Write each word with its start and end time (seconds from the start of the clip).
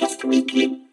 Outcast 0.00 0.24
Weekly. 0.24 0.88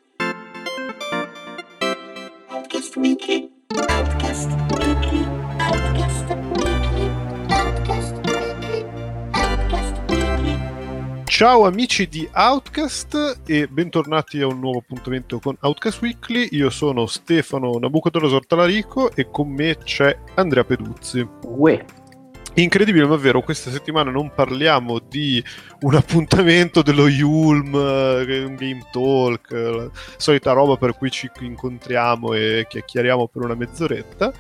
Outcast 2.50 2.98
Weekly. 2.98 3.50
Outcast 3.88 4.52
Weekly. 4.74 5.26
Outcast 5.60 6.26
Weekly. 6.52 7.12
Outcast 7.48 8.16
Weekly. 8.26 8.86
Outcast 9.32 10.10
Weekly. 10.10 11.24
Ciao 11.24 11.64
amici 11.64 12.10
di 12.10 12.28
Outcast 12.34 13.44
e 13.46 13.68
bentornati 13.68 14.42
a 14.42 14.48
un 14.48 14.60
nuovo 14.60 14.80
appuntamento 14.80 15.40
con 15.40 15.56
Outcast 15.62 16.02
Weekly. 16.02 16.50
Io 16.52 16.70
sono 16.70 17.06
Stefano 17.06 17.78
Nabucodonosor 17.80 18.46
Talarico 18.46 19.16
e 19.16 19.30
con 19.32 19.48
me 19.48 19.78
c'è 19.78 20.18
Andrea 20.36 20.66
Peduzzi. 20.66 21.26
Uè, 21.44 21.86
Incredibile 22.60 23.06
ma 23.06 23.18
vero, 23.18 23.44
questa 23.44 23.70
settimana 23.70 24.10
non 24.10 24.32
parliamo 24.34 24.98
di 24.98 25.44
un 25.82 25.94
appuntamento 25.94 26.82
dello 26.82 27.08
Yulm, 27.08 27.76
eh, 27.76 28.44
un 28.44 28.56
game 28.56 28.82
talk, 28.92 29.52
eh, 29.52 29.72
la 29.72 29.90
solita 30.18 30.54
roba 30.54 30.76
per 30.76 30.98
cui 30.98 31.12
ci 31.12 31.30
incontriamo 31.42 32.34
e 32.34 32.66
chiacchieriamo 32.68 33.28
per 33.28 33.44
una 33.44 33.54
mezz'oretta, 33.54 34.34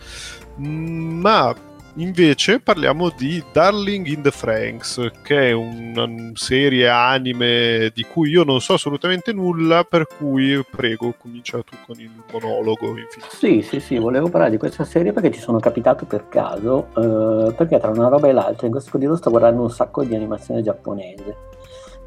mm, 0.59 1.20
ma 1.20 1.55
invece 1.97 2.59
parliamo 2.59 3.09
di 3.09 3.43
Darling 3.51 4.05
in 4.07 4.21
the 4.21 4.31
Franks, 4.31 5.11
che 5.23 5.49
è 5.49 5.51
una 5.51 6.07
serie 6.33 6.89
anime 6.89 7.91
di 7.93 8.03
cui 8.03 8.29
io 8.29 8.43
non 8.43 8.59
so 8.61 8.73
assolutamente 8.73 9.33
nulla, 9.33 9.83
per 9.83 10.07
cui 10.07 10.63
prego, 10.69 11.13
comincia 11.17 11.57
tu 11.59 11.75
con 11.85 11.99
il 11.99 12.11
monologo. 12.31 12.97
Infine. 12.97 13.25
sì, 13.29 13.61
sì, 13.61 13.79
sì, 13.79 13.97
volevo 13.97 14.29
parlare 14.29 14.52
di 14.52 14.57
questa 14.57 14.83
serie 14.83 15.13
perché 15.13 15.31
ci 15.31 15.39
sono 15.39 15.59
capitato 15.59 16.05
per 16.05 16.27
caso, 16.29 16.88
eh, 16.95 17.53
perché 17.53 17.79
tra 17.79 17.89
una 17.89 18.07
roba 18.07 18.27
e 18.27 18.33
l'altra 18.33 18.66
in 18.66 18.71
questo 18.71 18.91
periodo 18.91 19.16
sto 19.16 19.29
guardando 19.29 19.61
un 19.63 19.71
sacco 19.71 20.03
di 20.03 20.16
animazione 20.16 20.61
giapponese. 20.61 21.35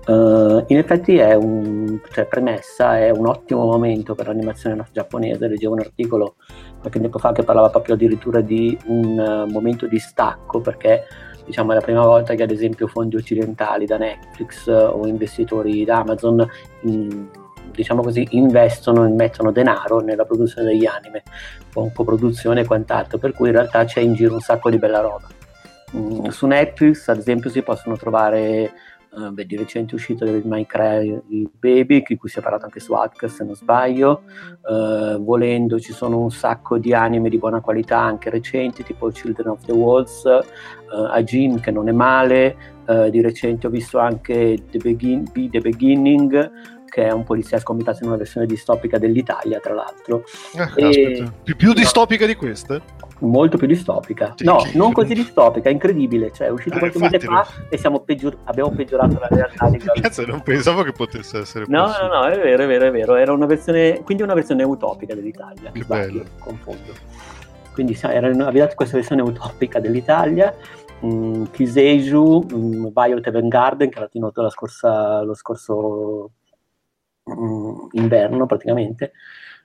Eh, 0.07 0.65
in 0.67 0.79
effetti 0.79 1.17
è 1.17 1.35
un, 1.35 2.01
cioè 2.13 2.25
premessa, 2.27 2.99
è 2.99 3.11
un 3.11 3.27
ottimo 3.27 3.65
momento 3.65 4.15
per 4.15 4.29
l'animazione 4.29 4.87
giapponese, 4.93 5.49
leggevo 5.49 5.75
un 5.75 5.81
articolo 5.81 6.37
qualche 6.81 7.01
tempo 7.01 7.19
fa 7.19 7.33
che 7.33 7.43
parlava 7.43 7.71
proprio 7.71 7.95
addirittura 7.95 8.41
di 8.41 8.77
un 8.87 9.19
eh, 9.19 9.53
momento 9.53 9.87
di 9.87 9.99
stacco 9.99 10.61
perché 10.61 11.05
diciamo 11.45 11.73
è 11.73 11.75
la 11.75 11.81
prima 11.81 12.05
volta 12.05 12.35
che 12.35 12.43
ad 12.43 12.51
esempio 12.51 12.87
fondi 12.87 13.17
occidentali 13.17 13.87
da 13.87 13.99
Netflix 13.99 14.67
eh, 14.67 14.73
o 14.73 15.07
investitori 15.07 15.85
da 15.85 15.99
Amazon 15.99 16.49
in- 16.83 17.29
diciamo 17.73 18.03
così 18.03 18.27
investono 18.31 19.05
e 19.05 19.09
mettono 19.09 19.53
denaro 19.53 20.01
nella 20.01 20.25
produzione 20.25 20.69
degli 20.69 20.87
anime 20.87 21.23
con 21.73 21.93
coproduzione 21.93 22.63
e 22.63 22.67
quant'altro. 22.67 23.19
Per 23.19 23.33
cui 23.33 23.49
in 23.49 23.55
realtà 23.55 23.85
c'è 23.85 24.01
in 24.01 24.15
giro 24.15 24.35
un 24.35 24.41
sacco 24.41 24.71
di 24.71 24.79
bella 24.79 25.01
roba. 25.01 25.29
Mm, 25.97 26.27
su 26.27 26.47
Netflix 26.47 27.09
ad 27.09 27.19
esempio 27.19 27.51
si 27.51 27.63
possono 27.63 27.97
trovare 27.97 28.73
eh, 29.17 29.31
beh, 29.31 29.47
di 29.47 29.57
recente 29.57 29.93
è 29.93 29.95
uscito 29.95 30.25
del 30.25 30.43
Minecraft 30.45 31.23
Baby, 31.59 32.03
di 32.07 32.17
cui 32.17 32.29
si 32.29 32.39
è 32.39 32.43
parlato 32.43 32.65
anche 32.65 32.81
su 32.81 32.93
Outcast 32.93 33.37
se 33.37 33.45
non 33.45 33.55
sbaglio. 33.55 34.23
Eh, 34.69 35.17
volendo 35.21 35.79
ci 35.81 35.93
sono 35.93 36.19
un 36.19 36.31
sacco 36.31 36.79
di 36.79 36.95
anime 36.95 37.29
di 37.29 37.39
buona 37.39 37.61
qualità, 37.61 37.99
anche 37.99 38.31
recenti, 38.31 38.83
tipo 38.83 39.09
Children 39.11 39.49
of 39.49 39.65
the 39.65 39.73
Walls, 39.73 40.25
eh, 40.25 40.41
Ajin 41.11 41.61
che 41.61 41.71
non 41.71 41.89
è 41.89 41.93
male. 41.93 42.79
Eh, 42.87 43.11
di 43.11 43.21
recente 43.21 43.67
ho 43.67 43.71
visto 43.71 43.99
anche 43.99 44.59
The, 44.71 44.79
Begin- 44.79 45.29
Be 45.33 45.49
The 45.49 45.61
Beginning, 45.61 46.51
che 46.89 47.07
è 47.07 47.11
un 47.13 47.23
poliziesco 47.23 47.71
ambientato 47.71 48.03
in 48.03 48.09
una 48.09 48.19
versione 48.19 48.47
distopica 48.47 48.99
dell'Italia, 48.99 49.61
tra 49.61 49.75
l'altro. 49.75 50.25
Ah, 50.57 50.73
E- 50.75 51.31
più, 51.43 51.55
più 51.57 51.69
no. 51.69 51.75
distopica 51.75 52.27
di 52.27 52.35
queste? 52.35 52.83
Molto 53.21 53.57
più 53.59 53.67
distopica. 53.67 54.33
Sì, 54.37 54.45
No, 54.45 54.57
che- 54.57 54.77
non 54.79 54.93
così 54.93 55.13
distopica, 55.15 55.69
incredibile. 55.69 56.33
Cioè, 56.33 56.47
è 56.47 56.51
uscito 56.51 56.77
Eh, 56.77 56.79
qualche 56.79 56.99
mese 56.99 57.19
fa 57.21 57.47
e 57.69 57.77
siamo 57.77 58.01
peggior- 58.01 58.39
abbiamo 58.45 58.71
peggiorato 58.71 59.19
la 59.19 59.29
realtà 59.31 59.71
Cazzo, 60.01 60.25
non 60.27 60.43
pensavo 60.43 60.83
che 60.83 60.93
potesse 60.93 61.39
essere 61.41 61.67
No, 61.69 61.81
no, 61.81 61.87
possibile. 61.89 62.09
no, 62.17 62.25
è 62.27 62.39
vero, 62.41 62.63
è 62.63 62.67
vero, 62.67 62.85
è 62.87 62.91
vero. 62.91 63.15
Era 63.17 63.33
una 63.33 63.47
versione, 63.47 64.03
quindi 64.03 64.23
una 64.23 64.35
versione 64.35 64.63
utopica 64.63 65.15
dell'Italia. 65.15 65.71
Che 65.71 65.83
sbaglio, 65.83 66.19
bello. 66.23 66.31
confondo. 66.39 66.93
Quindi 67.73 67.95
sa, 67.95 68.13
era, 68.13 68.29
aveva 68.47 68.67
questa 68.69 68.97
versione 68.97 69.23
utopica 69.23 69.81
dell'Italia. 69.81 70.55
Mm, 71.05 71.45
Kiseiju, 71.51 72.47
mm, 72.55 72.87
Violet 72.93 73.27
Evergarden, 73.27 73.89
che 73.91 73.99
era 73.99 74.09
tenuto 74.09 74.43
la 74.43 74.51
scorsa, 74.51 75.23
lo 75.23 75.35
scorso 75.35 76.31
mm, 77.31 77.87
inverno 77.93 78.47
praticamente. 78.47 79.13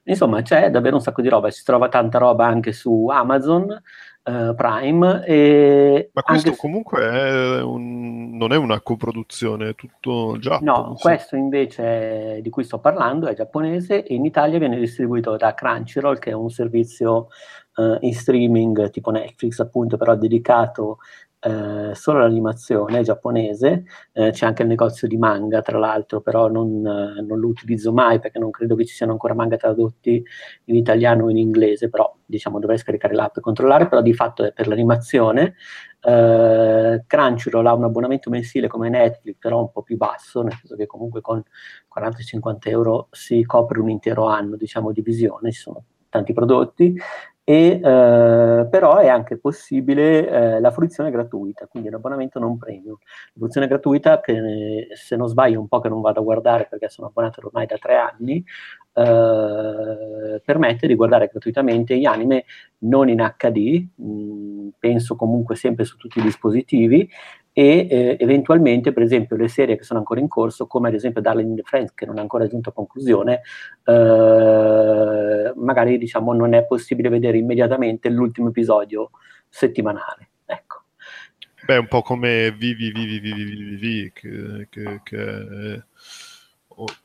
Insomma, 0.08 0.42
c'è 0.42 0.70
davvero 0.70 0.96
un 0.96 1.02
sacco 1.02 1.22
di 1.22 1.30
roba. 1.30 1.50
Si 1.50 1.64
trova 1.64 1.90
tanta 1.90 2.18
roba 2.18 2.46
anche 2.46 2.72
su 2.74 3.08
Amazon 3.08 3.72
eh, 4.24 4.54
Prime. 4.56 5.24
E 5.26 6.10
Ma 6.14 6.22
questo 6.22 6.54
su- 6.54 6.58
comunque 6.60 7.02
è 7.02 7.62
un- 7.62 8.38
non 8.38 8.52
è 8.52 8.58
una 8.58 8.82
coproduzione, 8.82 9.70
è 9.70 9.76
tutto 9.76 10.38
già. 10.40 10.60
No, 10.62 10.96
questo 11.00 11.36
invece 11.36 12.40
di 12.42 12.50
cui 12.50 12.64
sto 12.64 12.80
parlando 12.80 13.28
è 13.28 13.34
giapponese 13.36 14.04
e 14.04 14.14
in 14.14 14.26
Italia 14.26 14.60
viene 14.60 14.78
distribuito 14.78 15.36
da 15.38 15.54
Crunchyroll, 15.54 16.20
che 16.20 16.32
è 16.32 16.34
un 16.34 16.50
servizio 16.50 17.28
eh, 17.78 17.98
in 18.02 18.14
streaming 18.14 18.90
tipo 18.90 19.12
Netflix, 19.12 19.60
appunto, 19.60 19.98
però 19.98 20.16
dedicato 20.16 21.00
eh, 21.46 21.94
solo 21.94 22.20
all'animazione 22.20 23.04
giapponese. 23.04 23.84
Eh, 24.12 24.32
c'è 24.32 24.48
anche 24.48 24.64
il 24.64 24.68
negozio 24.68 25.08
di 25.08 25.18
manga, 25.18 25.62
tra 25.62 25.78
l'altro, 25.78 26.22
però 26.22 26.48
non, 26.50 26.86
eh, 26.86 27.22
non 27.22 27.40
lo 27.40 27.48
utilizzo 27.48 27.94
mai 27.94 28.20
perché 28.20 28.40
non 28.40 28.50
credo 28.50 28.76
che 28.76 28.86
ci 28.86 28.96
siano 28.96 29.12
ancora 29.12 29.36
manga 29.36 29.56
tradotti 29.56 30.24
in 30.66 30.76
italiano 30.76 31.26
o 31.26 31.30
in 31.30 31.38
inglese, 31.38 31.90
però 31.90 32.12
diciamo 32.26 32.60
dovrei 32.60 32.80
scaricare 32.80 33.14
l'app 33.14 33.38
e 33.38 33.42
controllare, 33.42 33.88
però 33.88 34.02
di 34.02 34.14
fatto 34.14 34.44
è 34.44 34.54
per 34.54 34.68
l'animazione. 34.68 35.56
Eh, 36.02 37.04
Crunchyroll 37.06 37.66
ha 37.68 37.74
un 37.74 37.84
abbonamento 37.84 38.30
mensile 38.32 38.68
come 38.68 38.90
Netflix, 38.90 39.38
però 39.40 39.60
un 39.60 39.72
po' 39.72 39.84
più 39.84 39.98
basso, 39.98 40.42
nel 40.42 40.54
senso 40.54 40.76
che 40.76 40.88
comunque 40.88 41.22
con 41.22 41.44
40-50 41.88 42.70
euro 42.70 43.08
si 43.12 43.44
copre 43.44 43.80
un 43.80 43.90
intero 43.90 44.26
anno 44.26 44.56
diciamo, 44.56 44.92
di 44.92 45.02
visione, 45.02 45.52
ci 45.52 45.62
sono 45.62 45.84
tanti 46.10 46.34
prodotti, 46.34 46.96
e, 47.48 47.80
eh, 47.84 48.68
però 48.70 48.98
è 48.98 49.08
anche 49.08 49.38
possibile 49.38 50.28
eh, 50.28 50.60
la 50.60 50.72
fruizione 50.72 51.12
gratuita, 51.12 51.68
quindi 51.68 51.90
un 51.90 51.96
abbonamento 51.96 52.40
non 52.40 52.58
premium. 52.58 52.98
La 53.00 53.34
fruizione 53.38 53.68
gratuita, 53.68 54.20
che 54.20 54.88
se 54.96 55.16
non 55.16 55.28
sbaglio 55.28 55.60
un 55.60 55.68
po' 55.68 55.80
che 55.80 55.90
non 55.90 56.02
vado 56.02 56.22
a 56.22 56.24
guardare 56.24 56.66
perché 56.68 56.90
sono 56.90 57.08
abbonato 57.08 57.42
ormai 57.46 57.68
da 57.68 57.78
tre 57.78 57.96
anni, 57.98 58.44
eh, 58.94 60.42
permette 60.44 60.88
di 60.88 60.96
guardare 60.96 61.28
gratuitamente 61.28 61.98
gli 61.98 62.06
anime 62.06 62.46
non 62.80 63.10
in 63.10 63.20
HD, 63.38 63.88
mh, 63.96 64.70
penso 64.80 65.16
comunque 65.16 65.56
sempre 65.56 65.86
su 65.86 65.98
tutti 65.98 66.20
i 66.20 66.24
dispositivi, 66.24 67.08
e 67.58 67.88
eh, 67.90 68.18
eventualmente, 68.20 68.92
per 68.92 69.02
esempio, 69.04 69.38
le 69.38 69.48
serie 69.48 69.78
che 69.78 69.86
sono 69.86 70.00
ancora 70.00 70.20
in 70.20 70.28
corso, 70.28 70.68
come 70.68 70.90
ad 70.90 70.94
esempio 70.94 71.22
Darling 71.22 71.52
in 71.52 71.56
the 71.56 71.62
Friends, 71.64 71.94
che 71.94 72.06
non 72.06 72.18
è 72.18 72.20
ancora 72.20 72.48
giunto 72.48 72.68
a 72.68 72.74
conclusione, 72.74 73.44
eh, 73.86 75.54
magari 75.56 75.98
diciamo 75.98 76.34
non 76.34 76.54
è 76.54 76.66
possibile 76.66 77.08
vedere 77.08 77.38
immediatamente 77.38 78.10
l'ultimo 78.10 78.50
episodio 78.50 79.12
settimanale. 79.48 80.32
Ecco. 80.44 80.84
Beh, 81.66 81.78
un 81.78 81.88
po' 81.88 82.02
come 82.02 82.52
Vivi, 82.52 82.92
Vivi, 82.92 83.20
Vivi, 83.20 83.44
Vivi, 83.46 83.76
Vivi, 83.78 84.12
che, 84.14 84.68
che, 84.70 85.00
che, 85.02 85.18
o- 85.18 85.84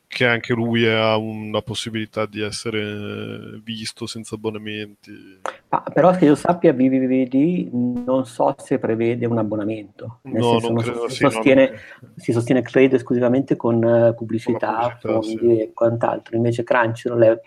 che 0.07 0.25
anche 0.25 0.53
lui 0.53 0.85
ha 0.87 1.15
una 1.17 1.61
possibilità 1.61 2.25
di 2.25 2.41
essere 2.41 3.59
visto 3.63 4.05
senza 4.05 4.35
abbonamenti. 4.35 5.11
Ma, 5.69 5.81
però 5.93 6.11
che 6.11 6.25
io 6.25 6.35
sappia, 6.35 6.73
BBVD 6.73 7.69
non 8.05 8.25
so 8.25 8.53
se 8.57 8.77
prevede 8.77 9.25
un 9.25 9.37
abbonamento, 9.37 10.19
nel 10.23 10.41
No, 10.41 10.51
senso 10.51 10.73
non 10.73 10.81
credo 10.83 11.07
si, 11.07 11.15
sì, 11.15 11.23
no, 11.23 11.29
sostiene, 11.29 11.69
non- 11.69 11.79
si 12.15 12.31
sostiene 12.33 12.61
credo 12.61 12.95
esclusivamente 12.97 13.55
con 13.55 13.81
eh, 13.83 14.13
pubblicità, 14.13 14.97
Con 15.01 15.21
pubblicità, 15.21 15.21
fondi 15.21 15.55
sì. 15.55 15.61
e 15.61 15.71
quant'altro. 15.73 16.35
Invece 16.35 16.63
Crunchyroll 16.63 17.23
è 17.23 17.39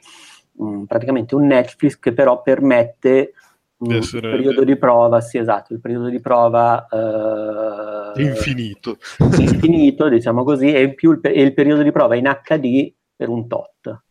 mh, 0.53 0.85
praticamente 0.85 1.35
un 1.35 1.47
Netflix 1.47 1.99
che 1.99 2.13
però 2.15 2.41
permette 2.43 3.35
mh, 3.77 3.87
Di 3.87 3.95
essere- 3.97 4.29
il 4.29 4.37
periodo 4.37 4.65
di 4.65 4.77
prova, 4.77 5.21
sì 5.21 5.37
esatto, 5.39 5.73
il 5.75 5.81
periodo 5.81 6.09
di 6.09 6.21
prova 6.21 6.87
eh, 6.89 8.04
Infinito. 8.21 8.99
infinito, 9.39 10.09
diciamo 10.09 10.45
così, 10.45 10.73
e 10.73 10.83
in 10.83 10.95
più 10.95 11.13
il, 11.13 11.21
e 11.23 11.43
il 11.43 11.55
periodo 11.55 11.83
di 11.83 11.93
prova 11.93 12.17
in 12.17 12.25
HD 12.25 12.93
per 13.15 13.29
un 13.29 13.47
tot. 13.47 14.03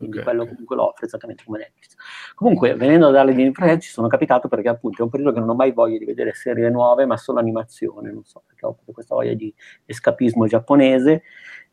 Quindi 0.00 0.16
Ok, 0.16 0.24
quello 0.24 0.46
comunque 0.46 0.76
lo 0.76 0.88
offre 0.88 1.04
esattamente 1.06 1.42
come 1.44 1.58
Netflix. 1.58 1.94
Comunque, 2.34 2.74
venendo 2.74 3.10
dalle 3.10 3.34
di 3.34 3.42
Infrared 3.42 3.80
ci 3.80 3.90
sono 3.90 4.08
capitato 4.08 4.48
perché 4.48 4.70
appunto 4.70 5.02
è 5.02 5.04
un 5.04 5.10
periodo 5.10 5.32
che 5.32 5.40
non 5.40 5.50
ho 5.50 5.54
mai 5.54 5.72
voglia 5.72 5.98
di 5.98 6.06
vedere 6.06 6.32
serie 6.32 6.70
nuove, 6.70 7.04
ma 7.04 7.18
solo 7.18 7.38
animazione, 7.38 8.10
non 8.10 8.24
so, 8.24 8.42
perché 8.46 8.64
ho 8.64 8.72
proprio 8.72 8.94
questa 8.94 9.14
voglia 9.14 9.34
di 9.34 9.52
escapismo 9.84 10.46
giapponese 10.46 11.22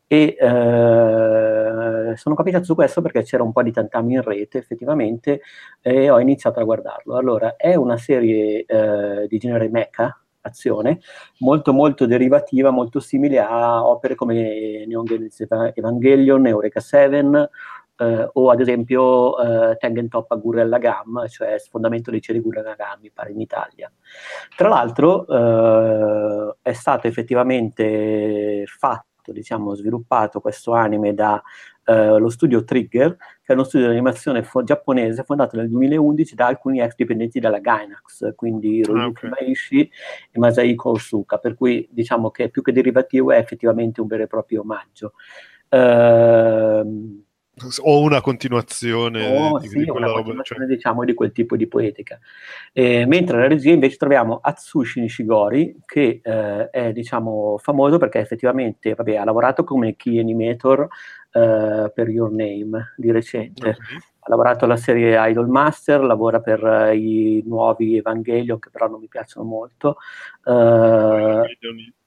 e 0.06 0.36
eh, 0.38 2.16
sono 2.16 2.34
capitato 2.34 2.64
su 2.64 2.74
questo 2.74 3.00
perché 3.02 3.22
c'era 3.22 3.42
un 3.42 3.52
po' 3.52 3.62
di 3.62 3.72
tantami 3.72 4.14
in 4.14 4.22
rete 4.22 4.58
effettivamente 4.58 5.40
e 5.80 6.10
ho 6.10 6.18
iniziato 6.18 6.60
a 6.60 6.64
guardarlo. 6.64 7.16
Allora, 7.16 7.56
è 7.56 7.74
una 7.76 7.96
serie 7.96 8.64
eh, 8.66 9.26
di 9.26 9.38
genere 9.38 9.68
mecha, 9.70 10.18
azione, 10.48 11.00
molto 11.38 11.72
molto 11.72 12.06
derivativa, 12.06 12.70
molto 12.70 13.00
simile 13.00 13.38
a 13.38 13.86
opere 13.86 14.14
come 14.14 14.84
Neon 14.86 15.06
Evangelion, 15.74 16.46
Eureka 16.46 16.80
7 16.80 17.50
eh, 17.98 18.30
o 18.32 18.50
ad 18.50 18.60
esempio 18.60 19.70
eh, 19.70 19.76
Tengen 19.76 20.08
Toppa 20.08 20.36
Gurren 20.36 20.68
Lagann, 20.68 21.26
cioè 21.28 21.58
Sfondamento 21.58 22.10
dei 22.10 22.20
cieli 22.20 22.40
Gurren 22.40 22.64
Lagann, 22.64 23.00
mi 23.00 23.10
pare 23.10 23.32
in 23.32 23.40
Italia. 23.40 23.90
Tra 24.56 24.68
l'altro 24.68 25.26
eh, 25.26 26.56
è 26.62 26.72
stato 26.72 27.06
effettivamente 27.06 28.64
fatto 28.66 29.32
diciamo, 29.32 29.74
sviluppato 29.74 30.40
questo 30.40 30.72
anime 30.72 31.12
dallo 31.12 31.42
eh, 31.88 32.30
studio 32.30 32.64
Trigger, 32.64 33.16
che 33.16 33.46
è 33.46 33.52
uno 33.52 33.64
studio 33.64 33.86
di 33.86 33.92
animazione 33.92 34.42
fo- 34.42 34.62
giapponese 34.62 35.24
fondato 35.24 35.56
nel 35.56 35.68
2011 35.70 36.34
da 36.34 36.46
alcuni 36.46 36.80
ex 36.80 36.94
dipendenti 36.94 37.40
della 37.40 37.58
Gainax, 37.58 38.34
quindi 38.34 38.82
Royuki 38.82 39.26
Ah, 39.26 39.28
ok. 39.28 39.40
Maishi 39.40 39.80
e 40.30 40.38
Masahiko 40.38 40.90
Osuka, 40.90 41.38
per 41.38 41.54
cui 41.54 41.88
diciamo 41.90 42.30
che 42.30 42.50
più 42.50 42.62
che 42.62 42.72
derivativo 42.72 43.32
è 43.32 43.38
effettivamente 43.38 44.00
un 44.00 44.06
vero 44.06 44.24
e 44.24 44.26
proprio 44.26 44.60
omaggio. 44.60 45.14
Ehm, 45.70 47.22
O 47.82 48.00
una 48.00 48.20
continuazione 48.20 49.26
o 49.26 49.58
di, 49.58 49.68
sì, 49.68 49.78
di 49.84 49.90
una 49.90 50.12
continuazione 50.12 50.66
Cioè, 50.66 50.76
diciamo 50.76 51.04
di 51.04 51.14
quel 51.14 51.32
tipo 51.32 51.56
di 51.56 51.66
poetica. 51.66 52.18
Eh, 52.72 53.06
mentre 53.06 53.36
alla 53.36 53.48
regia 53.48 53.72
invece 53.72 53.96
troviamo 53.96 54.38
Atsushi 54.42 55.00
Nishigori, 55.00 55.76
che 55.84 56.20
eh, 56.22 56.70
è 56.70 56.92
diciamo 56.92 57.58
famoso 57.58 57.98
perché 57.98 58.18
effettivamente 58.18 58.94
vabbè, 58.94 59.16
ha 59.16 59.24
lavorato 59.24 59.64
come 59.64 59.96
key 59.96 60.18
animator 60.18 60.88
eh, 61.32 61.92
per 61.94 62.08
Your 62.08 62.30
Name 62.30 62.94
di 62.96 63.10
recente. 63.10 63.68
ok. 63.70 63.76
Ha 64.20 64.30
lavorato 64.30 64.66
alla 64.66 64.76
serie 64.76 65.16
Idol 65.30 65.48
Master, 65.48 66.02
lavora 66.02 66.40
per 66.40 66.62
eh, 66.62 66.96
i 66.96 67.42
nuovi 67.46 67.96
Evangelion, 67.96 68.58
che 68.58 68.68
però 68.70 68.88
non 68.88 69.00
mi 69.00 69.08
piacciono 69.08 69.46
molto. 69.46 69.96
Eh, 70.44 71.58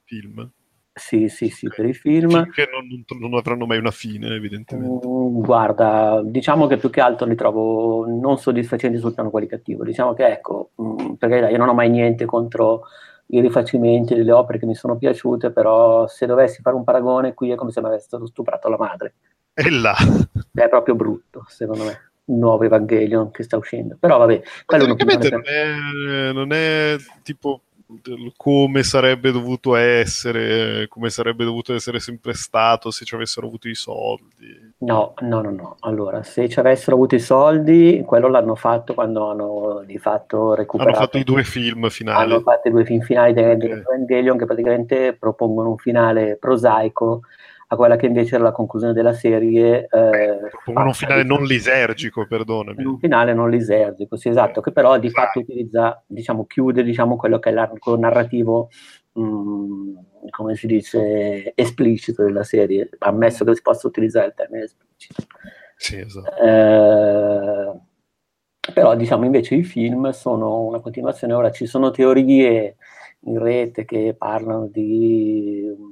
film. 0.04 0.50
Sì, 0.94 1.28
sì, 1.28 1.48
sì, 1.48 1.66
Ok. 1.66 1.74
per 1.76 1.86
i 1.86 1.94
film. 1.94 2.50
Che 2.50 2.68
non, 2.70 3.04
non- 3.20 3.34
avranno 3.38 3.66
mai 3.66 3.78
una 3.78 3.90
fine, 3.90 4.34
evidentemente. 4.34 5.06
Mm, 5.06 5.40
Guarda, 5.42 6.20
diciamo 6.24 6.66
che 6.66 6.76
più 6.76 6.90
che 6.90 7.00
altro 7.00 7.26
li 7.26 7.34
trovo 7.34 8.06
non 8.06 8.36
soddisfacenti 8.38 8.98
sul 8.98 9.14
piano 9.14 9.30
qualitativo. 9.30 9.84
Diciamo 9.84 10.12
che 10.12 10.26
ecco, 10.26 10.70
mm, 10.80 11.12
perché 11.14 11.50
io 11.50 11.56
non 11.58 11.68
ho 11.68 11.74
mai 11.74 11.88
niente 11.90 12.24
contro 12.26 12.82
i 13.28 13.40
rifacimenti 13.40 14.14
delle 14.14 14.32
opere 14.32 14.58
che 14.58 14.66
mi 14.66 14.74
sono 14.74 14.96
piaciute, 14.98 15.50
però 15.50 16.06
se 16.06 16.26
dovessi 16.26 16.60
fare 16.60 16.76
un 16.76 16.84
paragone, 16.84 17.32
qui 17.32 17.50
è 17.50 17.54
come 17.54 17.70
se 17.70 17.80
mi 17.80 17.86
avessero 17.86 18.26
stuprato 18.26 18.68
la 18.68 18.76
madre. 18.76 19.14
E 19.54 19.70
là. 19.70 19.94
È 20.52 20.68
proprio 20.68 20.94
brutto, 20.94 21.44
secondo 21.48 21.84
me, 21.84 22.10
il 22.26 22.34
nuovo 22.34 22.64
Evangelion 22.64 23.30
che 23.30 23.42
sta 23.42 23.56
uscendo. 23.56 23.96
Però 23.98 24.18
vabbè, 24.18 24.42
quello 24.66 24.86
non 24.86 25.42
è, 25.44 26.32
non 26.32 26.52
è 26.52 26.96
tipo 27.22 27.62
come 28.36 28.82
sarebbe 28.82 29.30
dovuto 29.32 29.74
essere, 29.74 30.86
come 30.88 31.10
sarebbe 31.10 31.44
dovuto 31.44 31.74
essere 31.74 32.00
sempre 32.00 32.34
stato 32.34 32.90
se 32.90 33.04
ci 33.04 33.14
avessero 33.14 33.46
avuto 33.46 33.68
i 33.68 33.74
soldi. 33.74 34.72
No, 34.78 35.14
no, 35.20 35.40
no, 35.40 35.50
no. 35.50 35.76
Allora, 35.80 36.22
se 36.22 36.48
ci 36.48 36.58
avessero 36.58 36.96
avuto 36.96 37.14
i 37.14 37.20
soldi, 37.20 38.02
quello 38.04 38.28
l'hanno 38.28 38.54
fatto 38.54 38.94
quando 38.94 39.28
hanno 39.30 39.82
di 39.86 39.98
fatto 39.98 40.36
Hanno 40.36 40.54
recuperato. 40.54 40.98
fatto 40.98 41.18
i 41.18 41.24
due 41.24 41.44
film 41.44 41.88
finali. 41.88 42.32
Hanno 42.32 42.40
fatto 42.40 42.68
i 42.68 42.70
due 42.70 42.84
film 42.84 43.00
finali 43.00 43.32
di 43.32 43.56
di 43.56 43.72
Ok. 43.72 43.78
Evangelion 43.78 44.38
che 44.38 44.44
praticamente 44.46 45.16
propongono 45.18 45.70
un 45.70 45.76
finale 45.78 46.36
prosaico 46.36 47.22
a 47.72 47.76
quella 47.76 47.96
che 47.96 48.04
invece 48.06 48.34
era 48.34 48.44
la 48.44 48.52
conclusione 48.52 48.92
della 48.92 49.14
serie. 49.14 49.86
eh, 49.88 49.88
Propongono 50.50 50.86
un 50.88 50.92
fatta 50.92 51.06
finale 51.06 51.22
non 51.24 51.42
lisergico, 51.46 52.26
perdonami. 52.26 52.84
un 52.84 52.98
finale 52.98 53.32
non 53.32 53.48
lisergico, 53.48 54.16
sì, 54.16 54.28
esatto, 54.28 54.60
che 54.60 54.72
però 54.72 54.98
di 54.98 55.06
Esatto. 55.06 55.22
fatto 55.26 55.38
utilizza, 55.40 56.02
diciamo, 56.06 56.44
chiude 56.46 56.82
diciamo, 56.82 57.16
quello 57.16 57.38
che 57.38 57.48
è 57.48 57.52
l'arco 57.52 57.96
narrativo, 57.96 58.68
mh, 59.14 60.30
come 60.30 60.54
si 60.54 60.66
dice, 60.66 61.52
esplicito 61.54 62.22
della 62.24 62.44
serie, 62.44 62.90
ammesso 62.98 63.44
che 63.44 63.54
si 63.54 63.62
possa 63.62 63.86
utilizzare 63.86 64.26
il 64.26 64.34
termine 64.34 64.64
esplicito. 64.64 65.22
Sì, 65.76 65.98
esatto. 65.98 66.36
Eh, 66.44 67.80
però 68.74 68.94
diciamo 68.94 69.24
invece 69.24 69.54
i 69.56 69.64
film 69.64 70.10
sono 70.10 70.60
una 70.60 70.80
continuazione. 70.80 71.32
Ora 71.32 71.50
ci 71.50 71.66
sono 71.66 71.90
teorie 71.90 72.76
in 73.24 73.38
rete 73.38 73.84
che 73.84 74.14
parlano 74.16 74.66
di 74.68 75.62
un- 75.76 75.91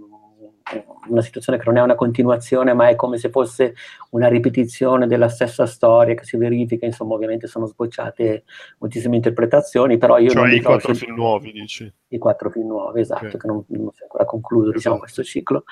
una 1.09 1.23
situazione 1.23 1.59
che 1.59 1.65
non 1.67 1.77
è 1.77 1.83
una 1.83 1.95
continuazione, 1.95 2.73
ma 2.73 2.89
è 2.89 2.95
come 2.97 3.19
se 3.19 3.31
fosse 3.31 3.75
una 4.11 4.29
ripetizione 4.29 5.07
della 5.07 5.29
stessa 5.29 5.67
storia 5.67 6.15
che 6.15 6.25
si 6.25 6.37
verifica. 6.37 6.87
Insomma, 6.87 7.15
ovviamente 7.15 7.47
sono 7.47 7.67
sbocciate 7.67 8.45
moltissime 8.79 9.17
interpretazioni, 9.17 9.99
però 9.99 10.19
io 10.19 10.31
Cioè 10.31 10.43
non 10.43 10.53
i 10.53 10.63
quattro 10.63 10.95
film 10.95 11.15
nuovi, 11.15 11.53
dici? 11.53 11.93
i 12.09 12.19
quattro 12.19 12.51
film 12.51 12.67
nuovi, 12.69 13.01
esatto, 13.01 13.25
Ok. 13.27 13.37
che 13.37 13.47
non, 13.47 13.65
non 13.69 13.91
si 13.93 14.01
è 14.01 14.03
ancora 14.03 14.25
concluso 14.25 14.71
diciamo, 14.73 14.97
Esatto. 14.97 14.99
questo 14.99 15.23
ciclo, 15.23 15.65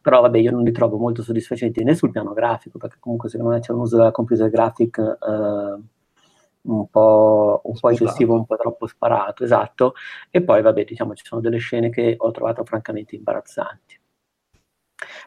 però 0.00 0.20
vabbè 0.20 0.38
io 0.38 0.50
non 0.50 0.62
li 0.62 0.72
trovo 0.72 0.96
molto 0.98 1.22
soddisfacenti 1.22 1.82
né 1.84 1.94
sul 1.94 2.10
piano 2.10 2.32
grafico, 2.32 2.78
perché 2.78 2.96
comunque 3.00 3.28
secondo 3.28 3.52
me 3.52 3.60
c'è 3.60 3.72
un 3.72 3.80
uso 3.80 3.96
della 3.96 4.10
computer 4.10 4.48
graphic 4.50 4.98
eh, 4.98 5.80
un, 6.62 6.88
po', 6.90 7.60
un 7.64 7.78
po' 7.78 7.90
eccessivo, 7.90 8.34
un 8.34 8.44
po' 8.44 8.56
troppo 8.56 8.86
sparato, 8.86 9.44
esatto, 9.44 9.94
e 10.30 10.42
poi 10.42 10.62
vabbè 10.62 10.84
diciamo 10.84 11.14
ci 11.14 11.24
sono 11.24 11.40
delle 11.40 11.58
scene 11.58 11.90
che 11.90 12.14
ho 12.18 12.30
trovato 12.30 12.64
francamente 12.64 13.14
imbarazzanti. 13.16 14.00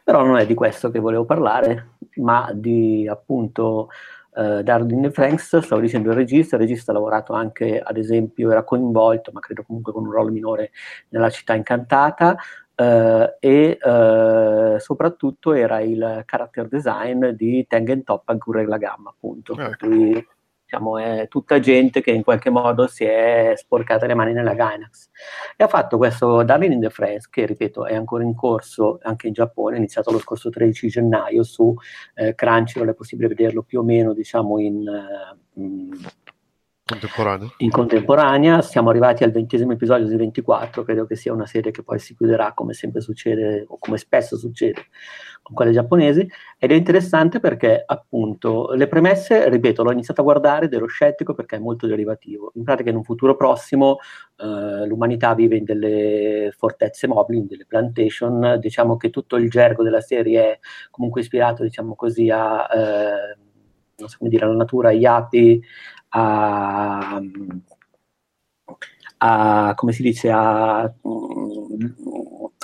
Però 0.04 0.24
non 0.24 0.38
è 0.38 0.46
di 0.46 0.54
questo 0.54 0.90
che 0.90 1.00
volevo 1.00 1.26
parlare, 1.26 1.96
ma 2.16 2.52
di 2.54 3.08
appunto 3.08 3.90
eh, 4.36 4.64
Darling 4.64 5.12
Franks, 5.12 5.58
stavo 5.58 5.82
dicendo 5.82 6.10
il 6.10 6.16
regista, 6.16 6.56
il 6.56 6.62
regista 6.62 6.92
ha 6.92 6.96
lavorato 6.96 7.34
anche, 7.34 7.80
ad 7.80 7.98
esempio, 7.98 8.52
era 8.52 8.64
coinvolto, 8.64 9.32
ma 9.34 9.40
credo 9.40 9.64
comunque 9.64 9.92
con 9.92 10.06
un 10.06 10.12
ruolo 10.12 10.32
minore, 10.32 10.72
nella 11.10 11.30
città 11.30 11.54
incantata, 11.54 12.38
eh, 12.76 13.36
e 13.40 13.78
eh, 13.82 14.76
soprattutto 14.80 15.54
era 15.54 15.80
il 15.82 16.24
character 16.26 16.68
design 16.68 17.28
di 17.30 17.66
Tengen 17.68 18.04
Toppa 18.04 18.34
Gurren 18.36 18.68
Lagann, 18.68 19.08
appunto. 19.08 19.56
Per 19.56 19.66
Ecco. 19.72 20.38
Diciamo, 20.70 21.00
è 21.00 21.28
tutta 21.28 21.60
gente 21.60 22.02
che 22.02 22.12
in 22.12 22.24
qualche 22.24 22.52
modo 22.52 22.86
si 22.86 23.04
è 23.04 23.54
sporcata 23.56 24.06
le 24.06 24.14
mani 24.14 24.34
nella 24.34 24.54
Gainax. 24.54 25.10
E 25.58 25.64
ha 25.64 25.68
fatto 25.68 25.98
questo 25.98 26.44
Darling 26.44 26.74
in 26.74 26.82
the 26.82 26.92
Franks, 26.92 27.28
che 27.28 27.48
ripeto 27.48 27.88
è 27.88 27.96
ancora 27.96 28.24
in 28.24 28.36
corso 28.36 29.00
anche 29.02 29.26
in 29.26 29.34
Giappone, 29.34 29.76
è 29.76 29.78
iniziato 29.80 30.12
lo 30.12 30.20
scorso 30.20 30.50
13 30.52 30.88
gennaio 30.88 31.42
su 31.42 31.74
eh, 32.14 32.36
Crunchyroll, 32.36 32.90
è 32.90 32.94
possibile 32.94 33.30
vederlo 33.30 33.64
più 33.64 33.80
o 33.80 33.84
meno 33.84 34.14
diciamo 34.14 34.60
in, 34.60 34.88
eh, 34.88 35.38
mh, 36.90 36.94
Contemporaneo. 36.94 37.54
in 37.58 37.70
contemporanea. 37.70 38.62
Siamo 38.62 38.90
arrivati 38.90 39.24
al 39.24 39.32
ventesimo 39.32 39.74
episodio 39.74 40.08
di 40.08 40.16
24, 40.16 40.84
credo 40.84 41.06
che 41.06 41.16
sia 41.16 41.34
una 41.34 41.46
serie 41.46 41.72
che 41.72 41.84
poi 41.84 42.00
si 42.00 42.16
chiuderà 42.16 42.54
come 42.54 42.74
sempre 42.74 43.02
succede 43.02 43.66
o 43.68 43.78
come 43.78 43.98
spesso 43.98 44.38
succede 44.38 44.88
con 45.42 45.56
quelle 45.56 45.72
giapponesi 45.72 46.28
ed 46.58 46.72
è 46.72 46.76
interessante 46.76 47.40
perché 47.40 47.82
appunto 47.86 48.72
le 48.74 48.88
premesse, 48.88 49.50
ripeto, 49.50 49.84
l'ho 49.84 49.92
iniziato 49.92 50.22
a 50.22 50.24
guardare 50.24 50.66
ed 50.66 50.74
ero 50.74 50.86
scettico 50.88 51.34
perché 51.34 51.56
è 51.56 51.60
molto 51.60 51.88
derivativo. 51.88 52.52
In 52.56 52.64
pratica 52.64 52.90
in 52.90 52.98
un 52.98 53.04
futuro 53.04 53.36
prossimo 53.36 53.98
eh, 54.38 54.86
l'umanità 54.86 55.34
vive 55.34 55.58
in 55.58 55.64
delle 55.64 56.54
fortezze 56.56 57.08
mobili, 57.08 57.40
in 57.40 57.48
delle 57.48 57.66
plantation, 57.66 58.58
diciamo 58.60 58.98
che 58.98 59.10
tutto 59.10 59.38
il 59.38 59.50
gergo 59.50 59.84
della 59.84 60.02
serie 60.02 60.52
è 60.54 60.60
comunque 60.92 61.22
ispirato, 61.22 61.64
diciamo 61.64 61.96
così, 61.96 62.30
a 62.30 62.68
eh, 62.72 63.38
non 64.00 64.08
so 64.08 64.18
come 64.18 64.30
dire, 64.30 64.46
alla 64.46 64.56
natura, 64.56 64.90
agli 64.90 65.06
api, 65.06 65.62
a, 66.10 67.22
a 69.18 69.74
come 69.76 69.92
si 69.92 70.02
dice, 70.02 70.30
a, 70.32 70.92
mm, 71.08 71.86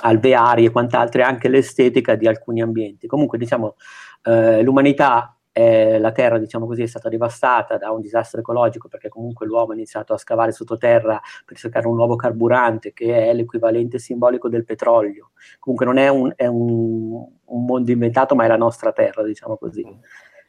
alveari 0.02 0.64
e 0.64 0.70
quant'altro, 0.70 1.20
e 1.20 1.24
anche 1.24 1.48
l'estetica 1.48 2.14
di 2.14 2.26
alcuni 2.26 2.62
ambienti. 2.62 3.06
Comunque, 3.06 3.38
diciamo, 3.38 3.76
eh, 4.24 4.62
l'umanità, 4.62 5.36
eh, 5.52 5.98
la 5.98 6.12
Terra, 6.12 6.38
diciamo 6.38 6.66
così, 6.66 6.82
è 6.82 6.86
stata 6.86 7.08
devastata 7.08 7.78
da 7.78 7.90
un 7.90 8.00
disastro 8.00 8.40
ecologico 8.40 8.88
perché 8.88 9.08
comunque 9.08 9.46
l'uomo 9.46 9.72
ha 9.72 9.74
iniziato 9.74 10.12
a 10.12 10.18
scavare 10.18 10.52
sottoterra 10.52 11.20
per 11.46 11.56
cercare 11.56 11.86
un 11.86 11.94
nuovo 11.94 12.14
carburante 12.16 12.92
che 12.92 13.30
è 13.30 13.32
l'equivalente 13.32 13.98
simbolico 13.98 14.48
del 14.48 14.64
petrolio. 14.64 15.30
Comunque 15.58 15.86
non 15.86 15.96
è 15.98 16.08
un, 16.08 16.32
è 16.36 16.46
un, 16.46 17.26
un 17.44 17.64
mondo 17.64 17.90
inventato, 17.90 18.34
ma 18.34 18.44
è 18.44 18.48
la 18.48 18.56
nostra 18.56 18.92
Terra, 18.92 19.22
diciamo 19.22 19.56
così 19.56 19.84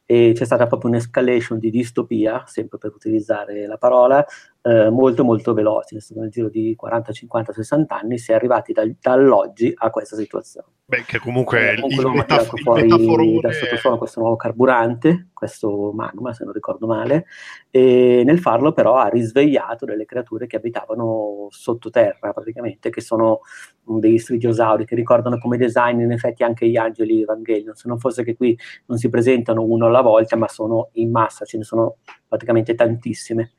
e 0.08 0.32
c'è 0.34 0.46
stata 0.46 0.68
proprio 0.68 0.90
un'escalation 0.90 1.60
di 1.60 1.70
distopia, 1.70 2.44
sempre 2.48 2.78
per 2.78 2.94
utilizzare 2.96 3.68
la 3.68 3.78
parola, 3.78 4.26
eh, 4.68 4.90
molto 4.90 5.24
molto 5.24 5.54
veloce, 5.54 5.98
nel 6.16 6.30
giro 6.30 6.50
di 6.50 6.76
40, 6.76 7.14
50, 7.14 7.54
60 7.54 7.98
anni 7.98 8.18
si 8.18 8.32
è 8.32 8.36
arrivati 8.36 8.74
dal- 8.74 8.96
dall'oggi 9.00 9.74
a 9.74 9.90
questa 9.90 10.18
situazione. 10.18 10.68
Beh, 10.90 11.04
che 11.06 11.20
comunque 11.20 11.70
Eh, 11.70 11.74
il, 11.74 11.82
comunque 11.82 12.10
il, 12.10 12.16
metaf- 12.16 12.54
il 12.54 12.62
fuori 13.04 13.40
dal 13.40 13.54
sottosuolo 13.54 13.98
questo 13.98 14.20
nuovo 14.20 14.36
carburante, 14.36 15.30
questo 15.34 15.92
magma 15.94 16.34
se 16.34 16.44
non 16.44 16.54
ricordo 16.54 16.88
male, 16.88 17.26
e 17.70 18.24
nel 18.26 18.40
farlo 18.40 18.72
però 18.74 18.96
ha 18.96 19.08
risvegliato 19.08 19.86
delle 19.86 20.06
creature 20.06 20.48
che 20.48 20.58
abitavano 20.58 21.48
sottoterra 21.50 22.34
praticamente, 22.34 22.90
che 22.90 23.02
sono 23.02 23.42
mm, 23.90 24.00
degli 24.00 24.18
strigiosauri, 24.18 24.86
che 24.86 24.96
ricordano 24.96 25.38
come 25.38 25.58
design 25.58 26.00
in 26.00 26.12
effetti 26.12 26.44
anche 26.44 26.68
gli 26.68 26.78
angeli 26.78 27.22
Evangelion, 27.22 27.76
se 27.76 27.88
non 27.88 28.00
fosse 28.00 28.24
che 28.24 28.36
qui 28.36 28.58
non 28.86 28.98
si 28.98 29.10
presentano 29.10 29.64
uno 29.64 29.88
alla 29.88 30.02
volta, 30.02 30.36
ma 30.36 30.48
sono 30.48 30.90
in 30.94 31.12
massa, 31.12 31.46
ce 31.46 31.58
ne 31.58 31.64
sono 31.64 31.98
praticamente 32.28 32.76
tantissime. 32.76 33.54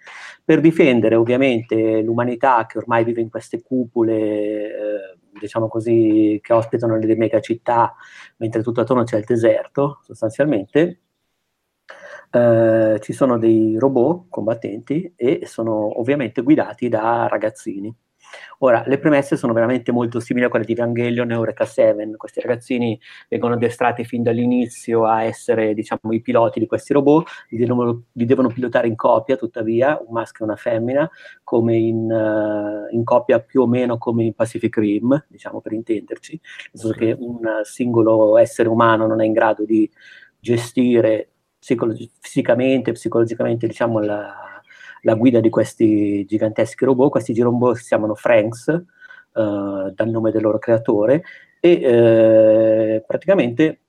Per 0.45 0.61
difendere 0.61 1.15
ovviamente 1.15 2.01
l'umanità 2.03 2.67
che 2.67 2.79
ormai 2.79 3.05
vive 3.05 3.21
in 3.21 3.31
queste 3.31 3.63
cupole, 3.63 4.15
eh, 4.17 5.19
diciamo 5.39 5.69
così, 5.69 6.39
che 6.43 6.53
ospitano 6.53 6.97
le 6.97 7.17
mega 7.17 7.41
città, 7.41 7.95
mentre 8.39 8.63
tutto 8.63 8.81
attorno 8.81 9.05
c'è 9.05 9.19
il 9.19 9.25
deserto, 9.25 10.01
sostanzialmente, 10.03 11.01
eh, 12.31 12.99
ci 13.01 13.13
sono 13.13 13.39
dei 13.39 13.77
robot 13.79 14.27
combattenti 14.29 15.13
e 15.17 15.43
sono 15.47 15.99
ovviamente 15.99 16.43
guidati 16.43 16.89
da 16.89 17.27
ragazzini. 17.29 17.95
Ora, 18.61 18.83
le 18.87 18.99
premesse 18.99 19.37
sono 19.37 19.53
veramente 19.53 19.93
molto 19.93 20.19
simili 20.19 20.45
a 20.45 20.49
quelle 20.49 20.65
di 20.65 20.73
Evangelion 20.73 21.31
e 21.31 21.35
Eureka 21.35 21.65
7. 21.65 22.17
Questi 22.17 22.41
ragazzini 22.41 22.99
vengono 23.29 23.55
addestrati 23.55 24.05
fin 24.05 24.23
dall'inizio 24.23 25.07
a 25.07 25.23
essere, 25.23 25.75
diciamo, 25.75 26.13
i 26.13 26.21
piloti 26.21 26.59
di 26.59 26.67
questi 26.67 26.93
robot, 26.93 27.29
li 27.51 27.59
devono, 27.59 28.05
li 28.13 28.25
devono 28.25 28.49
pilotare 28.49 28.89
in 28.89 28.97
coppia, 28.97 29.37
tuttavia, 29.37 29.99
un 30.05 30.13
maschio 30.13 30.45
e 30.45 30.49
una 30.49 30.57
femmina, 30.57 31.09
come 31.45 31.77
in, 31.77 32.11
uh, 32.11 32.95
in, 32.95 33.05
coppia 33.05 33.41
più 33.41 33.63
o 33.63 33.67
meno 33.67 33.97
come 33.99 34.25
in 34.25 34.35
Pacific 34.35 34.77
Rim, 34.77 35.25
diciamo 35.29 35.61
per 35.61 35.73
intenderci, 35.73 36.41
nel 36.73 36.81
senso 36.81 36.99
che 36.99 37.17
un 37.19 37.61
singolo 37.63 38.37
essere 38.39 38.69
umano 38.69 39.07
non 39.07 39.21
è 39.21 39.25
in 39.25 39.33
grado 39.33 39.65
di 39.65 39.89
gestire 40.41 41.31
psicolo- 41.59 41.95
fisicamente, 42.21 42.93
psicologicamente, 42.93 43.67
diciamo, 43.67 44.01
la, 44.01 44.58
la, 45.03 45.15
guida 45.15 45.41
di 45.41 45.51
questi 45.51 46.25
giganteschi 46.25 46.85
robot. 46.85 47.11
Questi 47.11 47.39
robot 47.41 47.77
si 47.77 47.89
chiamano 47.89 48.15
Franks, 48.15 48.67
uh, 48.69 49.91
dal 49.91 50.09
nome 50.09 50.31
del 50.31 50.43
loro 50.43 50.59
creatore, 50.59 51.23
e 51.61 52.97
uh, 52.99 53.05
praticamente 53.07 53.81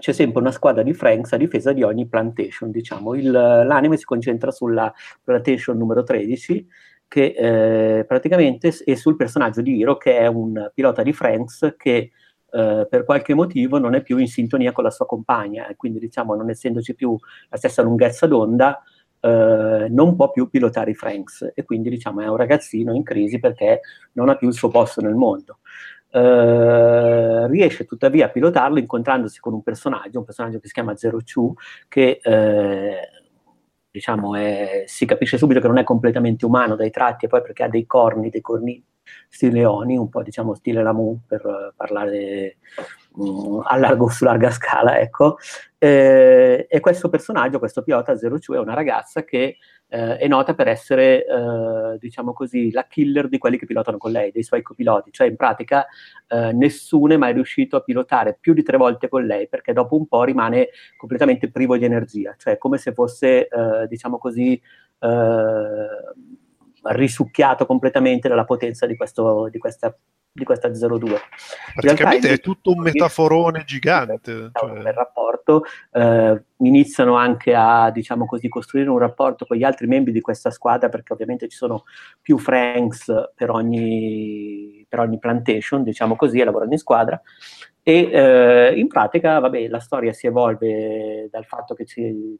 c'è 0.00 0.12
sempre 0.12 0.40
una 0.40 0.50
squadra 0.50 0.82
di 0.82 0.94
Franks 0.94 1.32
a 1.32 1.36
difesa 1.36 1.72
di 1.72 1.82
ogni 1.82 2.06
plantation, 2.06 2.70
diciamo. 2.70 3.14
Il, 3.14 3.30
l'anime 3.30 3.96
si 3.96 4.04
concentra 4.04 4.50
sulla 4.50 4.92
plantation 5.22 5.76
numero 5.76 6.02
13, 6.02 6.66
che 7.12 7.34
eh, 7.36 8.04
praticamente 8.06 8.72
è 8.86 8.94
sul 8.94 9.16
personaggio 9.16 9.60
di 9.60 9.76
Hiro, 9.76 9.98
che 9.98 10.16
è 10.16 10.26
un 10.26 10.70
pilota 10.72 11.02
di 11.02 11.12
Franks 11.12 11.74
che 11.76 12.10
eh, 12.54 12.86
per 12.88 13.04
qualche 13.04 13.34
motivo 13.34 13.78
non 13.78 13.94
è 13.94 14.02
più 14.02 14.16
in 14.16 14.28
sintonia 14.28 14.72
con 14.72 14.84
la 14.84 14.90
sua 14.90 15.04
compagna 15.04 15.66
e 15.66 15.76
quindi 15.76 15.98
diciamo 15.98 16.34
non 16.34 16.48
essendoci 16.48 16.94
più 16.94 17.14
la 17.50 17.56
stessa 17.58 17.82
lunghezza 17.82 18.26
d'onda 18.26 18.82
eh, 19.24 19.86
non 19.88 20.16
può 20.16 20.32
più 20.32 20.48
pilotare 20.50 20.90
i 20.90 20.94
Franks 20.94 21.52
e 21.54 21.64
quindi 21.64 21.88
diciamo 21.88 22.22
è 22.22 22.26
un 22.26 22.36
ragazzino 22.36 22.92
in 22.92 23.04
crisi 23.04 23.38
perché 23.38 23.80
non 24.14 24.28
ha 24.28 24.36
più 24.36 24.48
il 24.48 24.54
suo 24.54 24.68
posto 24.68 25.00
nel 25.00 25.14
mondo. 25.14 25.58
Uh, 26.12 27.46
riesce 27.46 27.86
tuttavia 27.86 28.26
a 28.26 28.28
pilotarlo 28.28 28.78
incontrandosi 28.78 29.40
con 29.40 29.54
un 29.54 29.62
personaggio, 29.62 30.18
un 30.18 30.24
personaggio 30.26 30.58
che 30.58 30.66
si 30.66 30.74
chiama 30.74 30.94
Zero 30.94 31.20
Chu, 31.24 31.54
che 31.88 32.20
eh, 32.22 32.98
diciamo 33.90 34.34
è, 34.36 34.82
si 34.86 35.06
capisce 35.06 35.38
subito 35.38 35.60
che 35.60 35.68
non 35.68 35.78
è 35.78 35.84
completamente 35.84 36.44
umano 36.44 36.76
dai 36.76 36.90
tratti 36.90 37.24
e 37.24 37.28
poi 37.28 37.40
perché 37.40 37.62
ha 37.62 37.68
dei 37.68 37.86
corni, 37.86 38.28
dei 38.28 38.42
corni 38.42 38.84
stile 39.28 39.60
Leoni, 39.60 39.96
un 39.96 40.10
po' 40.10 40.22
diciamo 40.22 40.54
stile 40.54 40.82
Lamu 40.82 41.20
per 41.26 41.46
uh, 41.46 41.72
parlare 41.74 42.58
a 43.64 43.76
largo, 43.76 44.08
su 44.08 44.24
larga 44.24 44.50
scala, 44.50 44.98
ecco. 44.98 45.36
Eh, 45.78 46.66
e 46.68 46.80
questo 46.80 47.08
personaggio, 47.08 47.58
questo 47.58 47.82
pilota 47.82 48.16
Zero 48.16 48.38
Chu, 48.38 48.54
è 48.54 48.58
una 48.58 48.74
ragazza 48.74 49.24
che 49.24 49.56
eh, 49.88 50.16
è 50.16 50.26
nota 50.26 50.54
per 50.54 50.68
essere, 50.68 51.24
eh, 51.26 51.98
diciamo 51.98 52.32
così, 52.32 52.70
la 52.70 52.86
killer 52.86 53.28
di 53.28 53.38
quelli 53.38 53.58
che 53.58 53.66
pilotano 53.66 53.98
con 53.98 54.10
lei, 54.10 54.30
dei 54.30 54.42
suoi 54.42 54.62
copiloti, 54.62 55.10
cioè 55.12 55.26
in 55.26 55.36
pratica 55.36 55.86
eh, 56.28 56.52
nessuno 56.52 57.12
è 57.12 57.16
mai 57.18 57.34
riuscito 57.34 57.76
a 57.76 57.80
pilotare 57.80 58.38
più 58.40 58.54
di 58.54 58.62
tre 58.62 58.78
volte 58.78 59.08
con 59.08 59.26
lei 59.26 59.48
perché 59.48 59.72
dopo 59.74 59.96
un 59.96 60.06
po' 60.06 60.24
rimane 60.24 60.68
completamente 60.96 61.50
privo 61.50 61.76
di 61.76 61.84
energia, 61.84 62.34
cioè 62.38 62.56
come 62.56 62.78
se 62.78 62.94
fosse, 62.94 63.48
eh, 63.48 63.86
diciamo 63.88 64.16
così, 64.18 64.54
eh, 64.54 65.86
risucchiato 66.82 67.66
completamente 67.66 68.28
dalla 68.28 68.44
potenza 68.44 68.86
di, 68.86 68.96
questo, 68.96 69.48
di 69.50 69.58
questa 69.58 69.96
di 70.32 70.44
questa 70.44 70.68
02. 70.68 71.18
Praticamente 71.74 72.30
è 72.30 72.40
tutto 72.40 72.70
un 72.70 72.80
metaforone 72.80 73.64
gigante. 73.64 74.50
Cioè... 74.52 74.70
Un 74.70 74.92
rapporto, 74.92 75.64
eh, 75.92 76.42
iniziano 76.58 77.16
anche 77.16 77.54
a, 77.54 77.90
diciamo 77.90 78.24
così, 78.24 78.48
costruire 78.48 78.88
un 78.88 78.98
rapporto 78.98 79.44
con 79.44 79.56
gli 79.56 79.62
altri 79.62 79.86
membri 79.86 80.10
di 80.10 80.22
questa 80.22 80.50
squadra, 80.50 80.88
perché 80.88 81.12
ovviamente 81.12 81.48
ci 81.48 81.56
sono 81.56 81.84
più 82.20 82.38
Franks 82.38 83.12
per 83.34 83.50
ogni, 83.50 84.86
per 84.88 85.00
ogni 85.00 85.18
plantation, 85.18 85.82
diciamo 85.82 86.16
così, 86.16 86.40
e 86.40 86.44
lavorano 86.44 86.72
in 86.72 86.78
squadra. 86.78 87.20
E 87.82 88.10
eh, 88.10 88.74
in 88.78 88.88
pratica, 88.88 89.38
vabbè, 89.38 89.68
la 89.68 89.80
storia 89.80 90.12
si 90.14 90.26
evolve 90.26 91.28
dal 91.30 91.44
fatto 91.44 91.74
che 91.74 91.84
ci, 91.84 92.38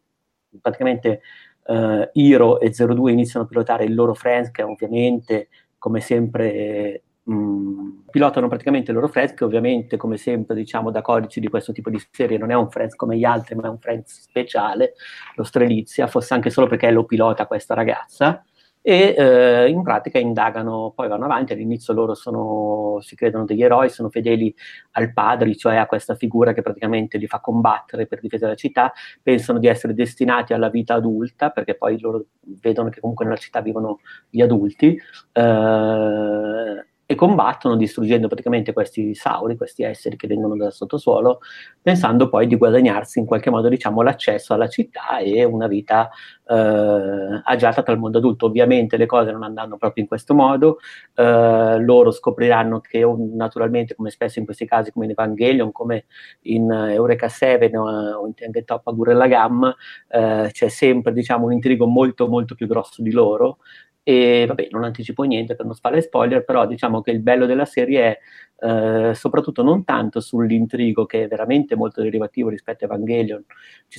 praticamente 0.60 1.20
uh, 1.66 2.08
Hiro 2.12 2.60
e 2.60 2.70
02 2.70 3.12
iniziano 3.12 3.44
a 3.44 3.48
pilotare 3.48 3.84
il 3.84 3.94
loro 3.94 4.14
Friends, 4.14 4.50
che 4.50 4.62
ovviamente, 4.62 5.48
come 5.78 6.00
sempre, 6.00 7.02
mh, 7.22 7.34
mm, 7.34 7.90
pilotano 8.10 8.48
praticamente 8.48 8.90
il 8.90 8.96
loro 8.96 9.08
Friends, 9.08 9.34
che 9.34 9.44
ovviamente, 9.44 9.96
come 9.96 10.16
sempre, 10.16 10.54
diciamo, 10.54 10.90
da 10.90 11.02
codici 11.02 11.40
di 11.40 11.48
questo 11.48 11.72
tipo 11.72 11.90
di 11.90 12.02
serie, 12.10 12.38
non 12.38 12.50
è 12.50 12.54
un 12.54 12.70
Friends 12.70 12.94
come 12.94 13.16
gli 13.16 13.24
altri, 13.24 13.54
ma 13.54 13.66
è 13.66 13.70
un 13.70 13.78
Friends 13.78 14.22
speciale, 14.22 14.94
lo 15.36 15.44
Strelizia, 15.44 16.06
fosse 16.06 16.34
anche 16.34 16.50
solo 16.50 16.66
perché 16.66 16.90
lo 16.90 17.04
pilota 17.04 17.46
questa 17.46 17.74
ragazza, 17.74 18.44
e 18.82 19.14
eh, 19.16 19.68
in 19.68 19.82
pratica 19.82 20.18
indagano, 20.18 20.92
poi 20.94 21.06
vanno 21.08 21.24
avanti, 21.24 21.52
all'inizio 21.52 21.94
loro 21.94 22.14
sono, 22.14 22.98
si 23.00 23.14
credono 23.14 23.44
degli 23.44 23.62
eroi, 23.62 23.88
sono 23.88 24.10
fedeli 24.10 24.52
al 24.92 25.12
padre, 25.12 25.54
cioè 25.54 25.76
a 25.76 25.86
questa 25.86 26.16
figura 26.16 26.52
che 26.52 26.62
praticamente 26.62 27.16
li 27.16 27.28
fa 27.28 27.38
combattere 27.38 28.06
per 28.06 28.20
difesa 28.20 28.46
della 28.46 28.56
città, 28.56 28.92
pensano 29.22 29.60
di 29.60 29.68
essere 29.68 29.94
destinati 29.94 30.52
alla 30.52 30.68
vita 30.68 30.94
adulta, 30.94 31.50
perché 31.50 31.76
poi 31.76 31.98
loro 32.00 32.26
vedono 32.60 32.88
che 32.88 33.00
comunque 33.00 33.24
nella 33.24 33.36
città 33.36 33.60
vivono 33.60 34.00
gli 34.28 34.40
adulti, 34.42 34.98
eh, 35.32 36.86
e 37.12 37.14
combattono 37.14 37.76
distruggendo 37.76 38.26
praticamente 38.26 38.72
questi 38.72 39.14
sauri, 39.14 39.56
questi 39.56 39.82
esseri 39.82 40.16
che 40.16 40.26
vengono 40.26 40.56
dal 40.56 40.72
sottosuolo, 40.72 41.40
pensando 41.80 42.28
poi 42.28 42.46
di 42.46 42.56
guadagnarsi 42.56 43.18
in 43.18 43.26
qualche 43.26 43.50
modo 43.50 43.68
diciamo, 43.68 44.02
l'accesso 44.02 44.54
alla 44.54 44.68
città 44.68 45.18
e 45.18 45.44
una 45.44 45.66
vita 45.66 46.10
eh, 46.52 47.40
agiata 47.44 47.82
tra 47.82 47.92
il 47.92 47.98
mondo 47.98 48.18
adulto. 48.18 48.46
Ovviamente 48.46 48.96
le 48.96 49.06
cose 49.06 49.32
non 49.32 49.42
andranno 49.42 49.76
proprio 49.78 50.02
in 50.02 50.08
questo 50.08 50.34
modo, 50.34 50.78
eh, 51.14 51.78
loro 51.80 52.10
scopriranno 52.10 52.80
che 52.80 53.04
naturalmente, 53.34 53.94
come 53.94 54.10
spesso 54.10 54.38
in 54.38 54.44
questi 54.44 54.66
casi, 54.66 54.92
come 54.92 55.06
in 55.06 55.12
Evangelion, 55.12 55.72
come 55.72 56.04
in 56.42 56.70
Eureka 56.70 57.28
7 57.28 57.76
o 57.76 58.26
in 58.26 58.34
Tengen 58.34 58.64
Toppa 58.64 58.92
Gurella 58.92 59.26
Gam, 59.26 59.74
eh, 60.08 60.48
c'è 60.52 60.68
sempre 60.68 61.12
diciamo, 61.12 61.46
un 61.46 61.52
intrigo 61.52 61.86
molto 61.86 62.28
molto 62.28 62.54
più 62.54 62.66
grosso 62.66 63.02
di 63.02 63.10
loro 63.10 63.58
e 64.04 64.44
vabbè, 64.48 64.68
non 64.70 64.82
anticipo 64.84 65.22
niente 65.22 65.54
per 65.54 65.64
non 65.64 65.74
fare 65.76 66.00
spoiler, 66.02 66.44
però 66.44 66.66
diciamo 66.66 67.02
che 67.02 67.12
il 67.12 67.20
bello 67.20 67.46
della 67.46 67.64
serie 67.64 68.02
è 68.02 68.18
eh, 68.62 69.12
soprattutto 69.14 69.62
non 69.64 69.82
tanto 69.84 70.20
sull'intrigo, 70.20 71.04
che 71.04 71.24
è 71.24 71.28
veramente 71.28 71.74
molto 71.74 72.00
derivativo 72.00 72.48
rispetto 72.48 72.84
a 72.84 72.86
Evangelion. 72.86 73.44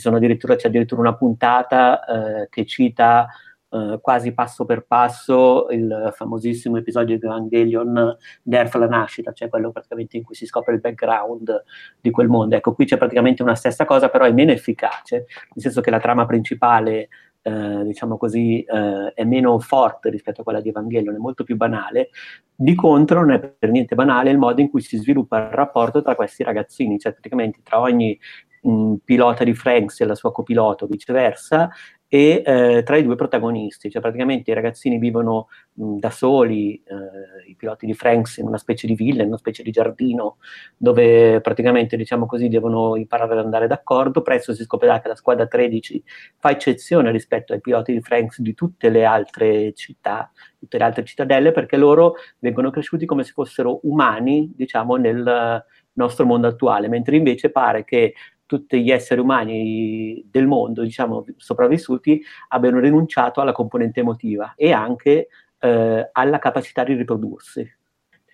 Addirittura, 0.06 0.56
c'è 0.56 0.68
addirittura 0.68 1.02
una 1.02 1.16
puntata 1.16 2.04
eh, 2.06 2.50
che 2.50 2.66
cita 2.66 3.28
eh, 3.70 4.00
quasi 4.02 4.34
passo 4.34 4.66
per 4.66 4.86
passo 4.86 5.68
il 5.70 6.14
famosissimo 6.16 6.78
episodio 6.78 7.18
di 7.18 7.26
Evangelion 7.26 8.16
Nerf 8.44 8.76
la 8.76 8.88
nascita, 8.88 9.34
cioè 9.34 9.50
quello 9.50 9.72
praticamente 9.72 10.16
in 10.16 10.24
cui 10.24 10.36
si 10.36 10.46
scopre 10.46 10.76
il 10.76 10.80
background 10.80 11.64
di 12.00 12.12
quel 12.12 12.30
mondo. 12.30 12.56
Ecco, 12.56 12.74
qui 12.74 12.86
c'è 12.86 12.98
praticamente 12.98 13.44
una 13.44 13.56
stessa 13.56 13.84
cosa, 13.84 14.10
però 14.10 14.24
è 14.26 14.32
meno 14.32 14.52
efficace, 14.52 15.16
nel 15.16 15.28
senso 15.56 15.82
che 15.82 15.90
la 15.90 16.00
trama 16.00 16.26
principale 16.26 17.10
eh, 17.44 17.84
diciamo 17.84 18.18
così, 18.18 18.64
eh, 18.64 19.14
è 19.14 19.24
meno 19.26 19.60
forte 19.60 20.10
rispetto 20.10 20.42
a 20.42 20.44
quella 20.44 20.62
di 20.62 20.70
Evangelion, 20.70 21.16
è 21.16 21.20
molto 21.20 21.44
più 21.44 21.56
banale. 21.56 22.10
Di 22.56 22.74
contro, 22.74 23.20
non 23.20 23.32
è 23.32 23.40
per 23.40 23.70
niente 23.70 23.96
banale 23.96 24.32
il 24.32 24.38
modo 24.38 24.62
in 24.62 24.70
cui 24.70 24.82
si 24.82 24.98
sviluppa 24.98 25.38
il 25.38 25.54
rapporto 25.54 26.02
tra 26.02 26.16
questi 26.16 26.44
ragazzini, 26.44 26.98
cioè 27.00 27.12
praticamente 27.12 27.60
tra 27.64 27.80
ogni 27.80 28.18
mh, 28.62 28.96
pilota 29.04 29.44
di 29.44 29.54
Franks 29.54 30.00
e 30.02 30.06
la 30.06 30.16
sua 30.16 30.32
copiloto, 30.32 30.88
viceversa, 30.88 31.70
e 32.14 32.44
eh, 32.46 32.84
tra 32.84 32.96
i 32.96 33.02
due 33.02 33.16
protagonisti, 33.16 33.90
cioè 33.90 34.00
praticamente 34.00 34.52
i 34.52 34.54
ragazzini 34.54 35.00
vivono 35.00 35.48
mh, 35.74 35.98
da 35.98 36.12
soli, 36.12 36.76
eh, 36.76 37.50
i 37.50 37.56
piloti 37.56 37.88
di 37.88 37.96
Franks 37.96 38.38
in 38.38 38.46
una 38.46 38.60
specie 38.60 38.86
di 38.86 38.94
villa, 38.94 39.24
in 39.24 39.30
una 39.30 39.38
specie 39.40 39.64
di 39.64 39.72
giardino, 39.72 40.38
dove 40.78 41.42
praticamente 41.42 41.98
diciamo 41.98 42.28
così 42.28 42.50
devono 42.50 42.98
imparare 42.98 43.34
ad 43.34 43.40
andare 43.40 43.66
d'accordo, 43.66 44.22
presto 44.22 44.54
si 44.54 44.62
scoprirà 44.62 45.02
che 45.02 45.08
la 45.08 45.16
squadra 45.16 45.48
13 45.48 46.04
fa 46.38 46.52
eccezione 46.52 47.10
rispetto 47.10 47.52
ai 47.52 47.62
piloti 47.62 47.94
di 47.94 48.02
Franks 48.02 48.42
di 48.42 48.54
tutte 48.54 48.90
le 48.90 49.06
altre 49.06 49.74
città, 49.74 50.32
tutte 50.60 50.78
le 50.78 50.84
altre 50.84 51.06
cittadelle, 51.06 51.52
perché 51.52 51.78
loro 51.78 52.14
vengono 52.38 52.70
cresciuti 52.70 53.08
come 53.08 53.24
se 53.24 53.32
fossero 53.32 53.80
umani, 53.88 54.54
diciamo, 54.56 54.98
nel 54.98 55.64
nostro 55.94 56.26
mondo 56.26 56.48
attuale, 56.48 56.88
mentre 56.88 57.16
invece 57.16 57.50
pare 57.50 57.84
che 57.84 58.14
tutti 58.46 58.84
gli 58.84 58.92
esseri 58.92 59.20
umani 59.20 60.24
del 60.30 60.48
mondo, 60.48 60.84
diciamo, 60.84 61.26
sopravvissuti, 61.38 62.22
abbiano 62.50 62.80
rinunciato 62.80 63.42
alla 63.42 63.52
componente 63.52 64.02
emotiva 64.02 64.54
e 64.56 64.72
anche 64.72 65.28
eh, 65.60 66.10
alla 66.12 66.40
capacità 66.40 66.84
di 66.84 66.94
riprodursi. 66.94 67.82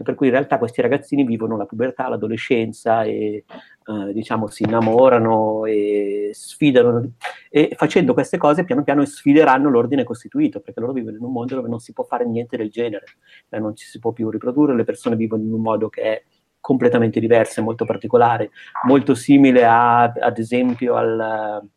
Per 0.01 0.15
cui 0.15 0.27
in 0.27 0.31
realtà 0.31 0.57
questi 0.57 0.81
ragazzini 0.81 1.25
vivono 1.25 1.57
la 1.57 1.65
pubertà, 1.65 2.07
l'adolescenza 2.07 3.03
e 3.03 3.43
eh, 3.85 4.13
diciamo 4.13 4.47
si 4.47 4.63
innamorano 4.63 5.65
e 5.65 6.29
sfidano 6.31 7.15
e 7.49 7.73
facendo 7.75 8.13
queste 8.13 8.37
cose 8.37 8.63
piano 8.63 8.83
piano 8.83 9.03
sfideranno 9.03 9.69
l'ordine 9.69 10.05
costituito 10.05 10.61
perché 10.61 10.79
loro 10.79 10.93
vivono 10.93 11.17
in 11.17 11.23
un 11.23 11.33
mondo 11.33 11.55
dove 11.55 11.67
non 11.67 11.79
si 11.79 11.91
può 11.91 12.05
fare 12.05 12.25
niente 12.25 12.55
del 12.55 12.69
genere, 12.69 13.03
eh, 13.49 13.59
non 13.59 13.75
ci 13.75 13.87
si 13.87 13.99
può 13.99 14.13
più 14.13 14.29
riprodurre, 14.29 14.73
le 14.73 14.85
persone 14.85 15.17
vivono 15.17 15.43
in 15.43 15.51
un 15.51 15.61
modo 15.61 15.89
che 15.89 16.01
è 16.01 16.23
completamente 16.59 17.19
diverse, 17.19 17.61
molto 17.61 17.85
particolare, 17.85 18.51
molto 18.85 19.15
simile 19.15 19.65
a, 19.65 20.03
ad 20.03 20.37
esempio 20.37 20.95
al, 20.95 21.69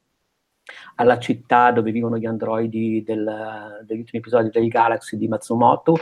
alla 0.96 1.18
città 1.18 1.70
dove 1.70 1.90
vivono 1.92 2.18
gli 2.18 2.26
androidi 2.26 3.02
del, 3.04 3.84
degli 3.86 3.98
ultimi 3.98 4.18
episodi 4.18 4.50
del 4.50 4.68
Galaxy 4.68 5.16
di 5.16 5.28
Matsumoto, 5.28 5.96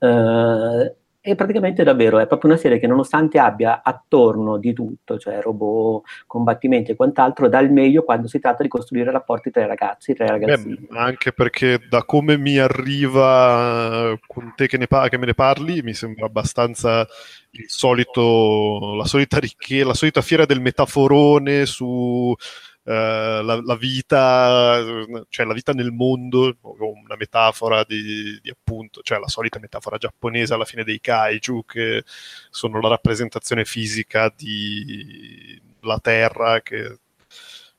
Eh, 0.00 0.96
e 1.28 1.34
praticamente 1.34 1.84
davvero 1.84 2.18
è 2.18 2.26
proprio 2.26 2.50
una 2.50 2.58
serie 2.58 2.78
che 2.78 2.86
nonostante 2.86 3.38
abbia 3.38 3.82
attorno 3.84 4.56
di 4.56 4.72
tutto, 4.72 5.18
cioè 5.18 5.42
robot, 5.42 6.02
combattimenti 6.26 6.92
e 6.92 6.96
quant'altro, 6.96 7.50
dà 7.50 7.58
il 7.58 7.70
meglio 7.70 8.02
quando 8.02 8.28
si 8.28 8.38
tratta 8.38 8.62
di 8.62 8.68
costruire 8.68 9.10
rapporti 9.10 9.50
tra 9.50 9.62
i 9.62 9.66
ragazzi, 9.66 10.14
tra 10.14 10.24
i 10.24 10.28
ragazzini. 10.28 10.86
Beh, 10.88 10.98
anche 10.98 11.32
perché 11.32 11.80
da 11.86 12.02
come 12.04 12.38
mi 12.38 12.56
arriva 12.56 14.18
con 14.26 14.54
te 14.56 14.66
che, 14.66 14.78
ne 14.78 14.86
pa- 14.86 15.08
che 15.08 15.18
me 15.18 15.26
ne 15.26 15.34
parli, 15.34 15.82
mi 15.82 15.92
sembra 15.92 16.24
abbastanza 16.24 17.06
il 17.50 17.64
solito, 17.68 18.94
la 18.94 19.04
solita 19.04 19.38
ricchezza, 19.38 19.86
la 19.86 19.94
solita 19.94 20.22
fiera 20.22 20.46
del 20.46 20.62
metaforone 20.62 21.66
su 21.66 22.34
la, 22.92 23.60
la, 23.62 23.76
vita, 23.76 24.82
cioè 25.28 25.44
la 25.44 25.52
vita 25.52 25.72
nel 25.72 25.92
mondo, 25.92 26.56
una 26.62 27.16
metafora 27.16 27.84
di, 27.84 28.38
di, 28.40 28.50
appunto, 28.50 29.02
cioè 29.02 29.18
la 29.18 29.28
solita 29.28 29.58
metafora 29.58 29.98
giapponese 29.98 30.54
alla 30.54 30.64
fine 30.64 30.84
dei 30.84 31.00
kaiju 31.00 31.64
che 31.66 32.04
sono 32.50 32.80
la 32.80 32.88
rappresentazione 32.88 33.64
fisica 33.66 34.32
di 34.34 35.60
la 35.80 35.98
Terra 36.00 36.60
che 36.62 36.98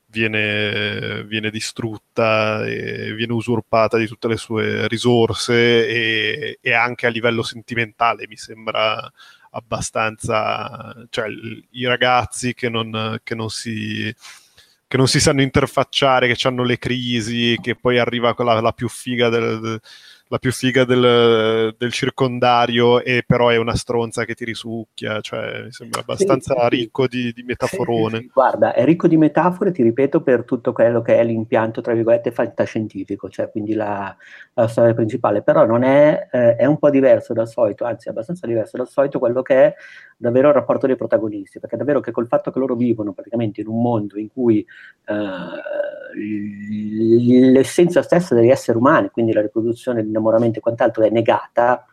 viene, 0.05 1.23
viene 1.23 1.49
distrutta 1.49 2.65
e 2.65 3.13
viene 3.13 3.33
usurpata 3.33 3.97
di 3.97 4.07
tutte 4.07 4.27
le 4.27 4.37
sue 4.37 4.87
risorse 4.87 5.87
e, 5.87 6.59
e 6.61 6.73
anche 6.73 7.07
a 7.07 7.09
livello 7.09 7.43
sentimentale 7.43 8.27
mi 8.27 8.37
sembra 8.37 9.11
abbastanza, 9.51 11.07
cioè 11.09 11.27
i 11.71 11.85
ragazzi 11.85 12.53
che 12.53 12.69
non, 12.69 13.19
che 13.23 13.33
non 13.35 13.49
si 13.49 14.13
che 14.89 14.97
non 14.97 15.07
si 15.07 15.19
sanno 15.19 15.43
interfacciare, 15.43 16.33
che 16.33 16.47
hanno 16.47 16.63
le 16.63 16.79
crisi, 16.79 17.55
che 17.61 17.75
poi 17.75 17.99
arriva 17.99 18.33
quella 18.33 18.59
la 18.59 18.71
più 18.71 18.89
figa 18.89 19.29
del, 19.29 19.79
la 20.31 20.37
più 20.37 20.51
figa 20.51 20.85
del, 20.85 21.73
del, 21.75 21.91
circondario 21.91 23.03
e 23.03 23.23
però 23.25 23.49
è 23.49 23.57
una 23.57 23.75
stronza 23.75 24.25
che 24.25 24.35
ti 24.35 24.45
risucchia, 24.45 25.21
cioè 25.21 25.63
mi 25.63 25.71
sembra 25.71 26.01
abbastanza 26.01 26.53
sì, 26.53 26.75
ricco 26.75 27.07
di, 27.07 27.31
di 27.33 27.41
metaforone. 27.41 28.19
Sì, 28.19 28.29
guarda, 28.31 28.73
è 28.73 28.85
ricco 28.85 29.07
di 29.07 29.17
metafore, 29.17 29.71
ti 29.71 29.81
ripeto, 29.81 30.21
per 30.21 30.43
tutto 30.43 30.71
quello 30.71 31.01
che 31.01 31.17
è 31.17 31.23
l'impianto, 31.23 31.81
tra 31.81 31.93
virgolette, 31.93 32.31
fantascientifico, 32.31 33.27
cioè 33.29 33.49
quindi 33.49 33.73
la, 33.73 34.15
la 34.53 34.67
storia 34.67 34.93
principale, 34.93 35.41
però 35.41 35.65
non 35.65 35.81
è, 35.81 36.27
eh, 36.31 36.55
è 36.55 36.65
un 36.65 36.77
po' 36.77 36.91
diverso 36.91 37.33
dal 37.33 37.47
solito, 37.47 37.85
anzi 37.85 38.07
è 38.07 38.11
abbastanza 38.11 38.45
diverso 38.45 38.77
dal 38.77 38.87
solito 38.87 39.17
quello 39.17 39.41
che 39.41 39.63
è 39.63 39.73
davvero 40.15 40.49
il 40.49 40.53
rapporto 40.53 40.85
dei 40.85 40.95
protagonisti, 40.95 41.59
perché 41.59 41.75
davvero 41.75 42.01
che 42.01 42.11
col 42.11 42.27
fatto 42.27 42.51
che 42.51 42.59
loro 42.59 42.75
vivono 42.75 43.13
praticamente 43.13 43.61
in 43.61 43.67
un 43.67 43.81
mondo 43.81 44.19
in 44.19 44.29
cui 44.31 44.59
eh, 44.59 45.15
l'essenza 47.51 48.01
stessa 48.01 48.35
degli 48.35 48.49
esseri 48.49 48.77
umani, 48.77 49.09
quindi 49.09 49.31
la 49.31 49.41
riproduzione, 49.41 50.01
l'innamoramento 50.19 50.59
e 50.59 50.61
quant'altro 50.61 51.03
è 51.03 51.09
negata, 51.09 51.85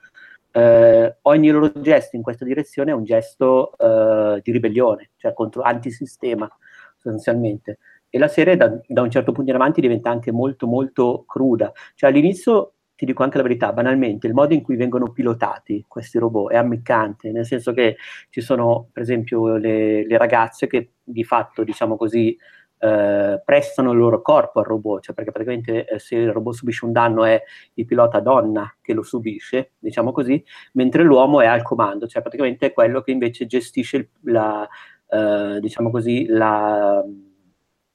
eh, 0.57 1.17
ogni 1.23 1.51
loro 1.51 1.71
gesto 1.81 2.17
in 2.17 2.23
questa 2.23 2.45
direzione 2.45 2.91
è 2.91 2.95
un 2.95 3.05
gesto 3.05 3.77
eh, 3.77 4.41
di 4.43 4.53
ribellione, 4.53 5.11
cioè 5.17 5.33
contro 5.33 5.63
antisistema 5.63 6.51
sostanzialmente. 6.95 7.79
E 8.09 8.19
la 8.19 8.29
serie 8.29 8.57
da, 8.57 8.79
da, 8.87 9.03
un 9.03 9.11
certo 9.11 9.33
punto 9.33 9.51
in 9.51 9.57
avanti 9.57 9.81
diventa 9.81 10.11
anche 10.11 10.33
molto 10.33 10.67
molto 10.67 11.25
cruda. 11.27 11.71
Cioè 11.95 12.09
all'inizio, 12.09 12.73
ti 12.95 13.05
dico 13.05 13.23
anche 13.23 13.37
la 13.37 13.43
verità, 13.43 13.73
banalmente, 13.73 14.27
il 14.27 14.33
modo 14.33 14.55
in 14.55 14.63
cui 14.63 14.77
vengono 14.77 15.13
pilotati 15.13 15.85
questi 15.87 16.19
robot 16.19 16.53
è 16.53 16.57
ammiccante, 16.57 17.31
nel 17.31 17.45
senso 17.45 17.75
che 17.75 17.97
ci 18.31 18.41
sono 18.41 18.89
per 18.91 19.03
esempio 19.03 19.57
le, 19.57 20.07
le 20.07 20.17
ragazze 20.17 20.67
che 20.67 20.93
di 21.03 21.25
fatto, 21.25 21.65
diciamo 21.65 21.97
così, 21.97 22.35
eh, 22.79 23.41
prestano 23.45 23.93
il 23.93 23.99
loro 23.99 24.21
corpo 24.23 24.61
al 24.61 24.67
robot, 24.67 25.03
cioè 25.03 25.15
perché 25.15 25.33
praticamente 25.33 25.87
eh, 25.87 25.99
se 25.99 26.17
il 26.17 26.33
robot 26.33 26.55
subisce 26.55 26.85
un 26.85 26.93
danno 26.93 27.25
è 27.25 27.43
il 27.75 27.85
pilota 27.85 28.21
donna 28.21 28.77
che 28.81 28.93
lo 28.93 29.03
subisce, 29.03 29.73
diciamo 29.79 30.13
così, 30.13 30.43
mentre 30.73 31.03
l'uomo 31.03 31.41
è 31.41 31.47
al 31.47 31.63
comando, 31.63 32.07
cioè 32.07 32.23
praticamente 32.23 32.67
è 32.67 32.73
quello 32.73 33.01
che 33.01 33.11
invece 33.11 33.47
gestisce 33.47 34.11
la, 34.23 34.69
eh, 35.09 35.59
diciamo 35.61 35.91
così, 35.91 36.27
la, 36.27 37.03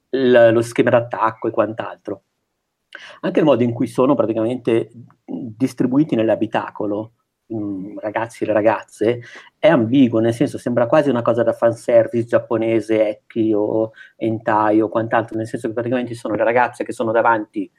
la, 0.09 0.51
lo 0.51 0.61
schema 0.61 0.89
d'attacco 0.89 1.47
e 1.47 1.51
quant'altro. 1.51 2.23
Anche 3.21 3.39
il 3.39 3.45
modo 3.45 3.63
in 3.63 3.71
cui 3.71 3.87
sono 3.87 4.15
praticamente 4.15 4.91
distribuiti 5.23 6.15
nell'abitacolo, 6.15 7.13
Mm, 7.53 7.97
ragazzi 7.97 8.45
e 8.45 8.53
ragazze 8.53 9.21
è 9.59 9.67
ambiguo, 9.67 10.19
nel 10.19 10.33
senso 10.33 10.57
sembra 10.57 10.87
quasi 10.87 11.09
una 11.09 11.21
cosa 11.21 11.43
da 11.43 11.51
fanservice 11.51 12.25
giapponese, 12.25 13.09
Ecchi 13.09 13.51
o 13.53 13.91
Entai 14.15 14.79
o 14.79 14.87
quant'altro, 14.87 15.35
nel 15.37 15.47
senso 15.47 15.67
che 15.67 15.73
praticamente 15.73 16.13
sono 16.13 16.35
le 16.35 16.43
ragazze 16.45 16.85
che 16.85 16.93
sono 16.93 17.11
davanti, 17.11 17.69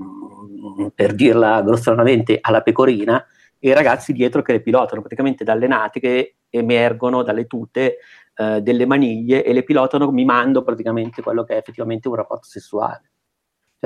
mm, 0.00 0.86
per 0.94 1.14
dirla 1.14 1.60
grossolanamente, 1.62 2.38
alla 2.40 2.60
pecorina 2.60 3.24
e 3.58 3.70
i 3.70 3.72
ragazzi 3.74 4.12
dietro 4.12 4.42
che 4.42 4.52
le 4.52 4.60
pilotano, 4.60 5.00
praticamente 5.00 5.42
dalle 5.42 5.66
nati 5.66 5.98
che 5.98 6.36
emergono 6.48 7.22
dalle 7.22 7.46
tute 7.46 7.98
eh, 8.36 8.60
delle 8.60 8.86
maniglie 8.86 9.44
e 9.44 9.52
le 9.52 9.64
pilotano 9.64 10.10
mimando 10.10 10.62
praticamente 10.62 11.22
quello 11.22 11.42
che 11.42 11.54
è 11.54 11.56
effettivamente 11.58 12.06
un 12.08 12.14
rapporto 12.14 12.46
sessuale. 12.46 13.10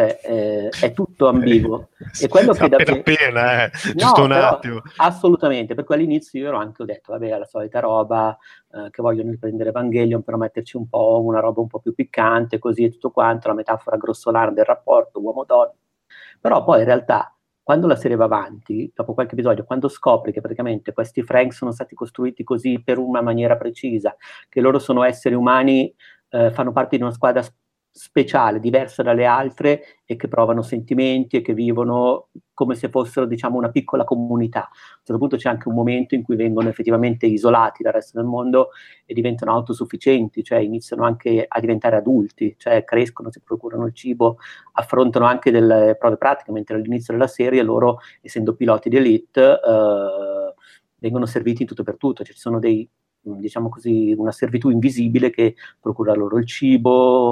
Cioè, 0.00 0.18
eh, 0.22 0.68
è 0.80 0.92
tutto 0.94 1.28
ambiguo. 1.28 1.90
e 2.18 2.26
quello 2.28 2.52
che 2.54 2.64
appena, 2.64 2.76
davvero... 2.78 3.00
appena, 3.00 3.64
eh. 3.64 3.70
giusto 3.94 4.22
un 4.22 4.32
attimo. 4.32 4.80
Assolutamente, 4.96 5.74
perché 5.74 5.92
all'inizio 5.92 6.40
io 6.40 6.48
ero 6.48 6.56
anche 6.56 6.82
ho 6.82 6.86
detto, 6.86 7.12
vabbè, 7.12 7.38
la 7.38 7.44
solita 7.44 7.80
roba, 7.80 8.36
eh, 8.72 8.88
che 8.90 9.02
vogliono 9.02 9.30
riprendere 9.30 9.68
Evangelion 9.68 10.22
per 10.22 10.36
metterci 10.38 10.78
un 10.78 10.88
po' 10.88 11.20
una 11.22 11.40
roba 11.40 11.60
un 11.60 11.66
po' 11.66 11.80
più 11.80 11.94
piccante, 11.94 12.58
così 12.58 12.84
e 12.84 12.90
tutto 12.90 13.10
quanto, 13.10 13.48
la 13.48 13.54
metafora 13.54 13.98
grossolana 13.98 14.52
del 14.52 14.64
rapporto 14.64 15.20
uomo-donna. 15.20 15.74
Però 16.40 16.64
poi 16.64 16.78
in 16.78 16.86
realtà, 16.86 17.36
quando 17.62 17.86
la 17.86 17.96
serie 17.96 18.16
va 18.16 18.24
avanti, 18.24 18.90
dopo 18.94 19.12
qualche 19.12 19.34
episodio, 19.34 19.64
quando 19.64 19.88
scopri 19.88 20.32
che 20.32 20.40
praticamente 20.40 20.94
questi 20.94 21.22
Frank 21.22 21.52
sono 21.52 21.72
stati 21.72 21.94
costruiti 21.94 22.42
così 22.42 22.80
per 22.82 22.96
una 22.96 23.20
maniera 23.20 23.58
precisa, 23.58 24.16
che 24.48 24.62
loro 24.62 24.78
sono 24.78 25.02
esseri 25.02 25.34
umani, 25.34 25.94
eh, 26.30 26.50
fanno 26.52 26.72
parte 26.72 26.96
di 26.96 27.02
una 27.02 27.12
squadra 27.12 27.42
speciale, 27.92 28.60
diversa 28.60 29.02
dalle 29.02 29.26
altre 29.26 29.82
e 30.04 30.16
che 30.16 30.28
provano 30.28 30.62
sentimenti 30.62 31.36
e 31.36 31.42
che 31.42 31.54
vivono 31.54 32.28
come 32.54 32.74
se 32.74 32.88
fossero, 32.88 33.26
diciamo, 33.26 33.56
una 33.56 33.70
piccola 33.70 34.04
comunità. 34.04 34.64
A 34.64 34.68
un 34.70 35.04
certo 35.04 35.18
punto 35.18 35.36
c'è 35.36 35.48
anche 35.48 35.68
un 35.68 35.74
momento 35.74 36.14
in 36.14 36.22
cui 36.22 36.36
vengono 36.36 36.68
effettivamente 36.68 37.26
isolati 37.26 37.82
dal 37.82 37.92
resto 37.92 38.18
del 38.18 38.28
mondo 38.28 38.70
e 39.06 39.14
diventano 39.14 39.52
autosufficienti, 39.52 40.44
cioè 40.44 40.58
iniziano 40.58 41.04
anche 41.04 41.44
a 41.46 41.60
diventare 41.60 41.96
adulti, 41.96 42.54
cioè 42.58 42.84
crescono, 42.84 43.30
si 43.30 43.40
procurano 43.40 43.86
il 43.86 43.94
cibo, 43.94 44.38
affrontano 44.72 45.24
anche 45.24 45.50
delle 45.50 45.96
prove 45.98 46.16
pratiche, 46.16 46.52
mentre 46.52 46.76
all'inizio 46.76 47.14
della 47.14 47.26
serie 47.26 47.62
loro, 47.62 47.98
essendo 48.20 48.54
piloti 48.54 48.88
di 48.88 48.96
elite, 48.96 49.52
eh, 49.52 50.54
vengono 50.98 51.26
serviti 51.26 51.62
in 51.62 51.68
tutto 51.68 51.82
per 51.82 51.96
tutto, 51.96 52.22
cioè 52.22 52.34
ci 52.34 52.40
sono 52.40 52.58
dei 52.58 52.88
diciamo 53.22 53.68
così, 53.68 54.14
una 54.16 54.32
servitù 54.32 54.70
invisibile 54.70 55.30
che 55.30 55.54
procura 55.78 56.14
loro 56.14 56.38
il 56.38 56.46
cibo, 56.46 57.29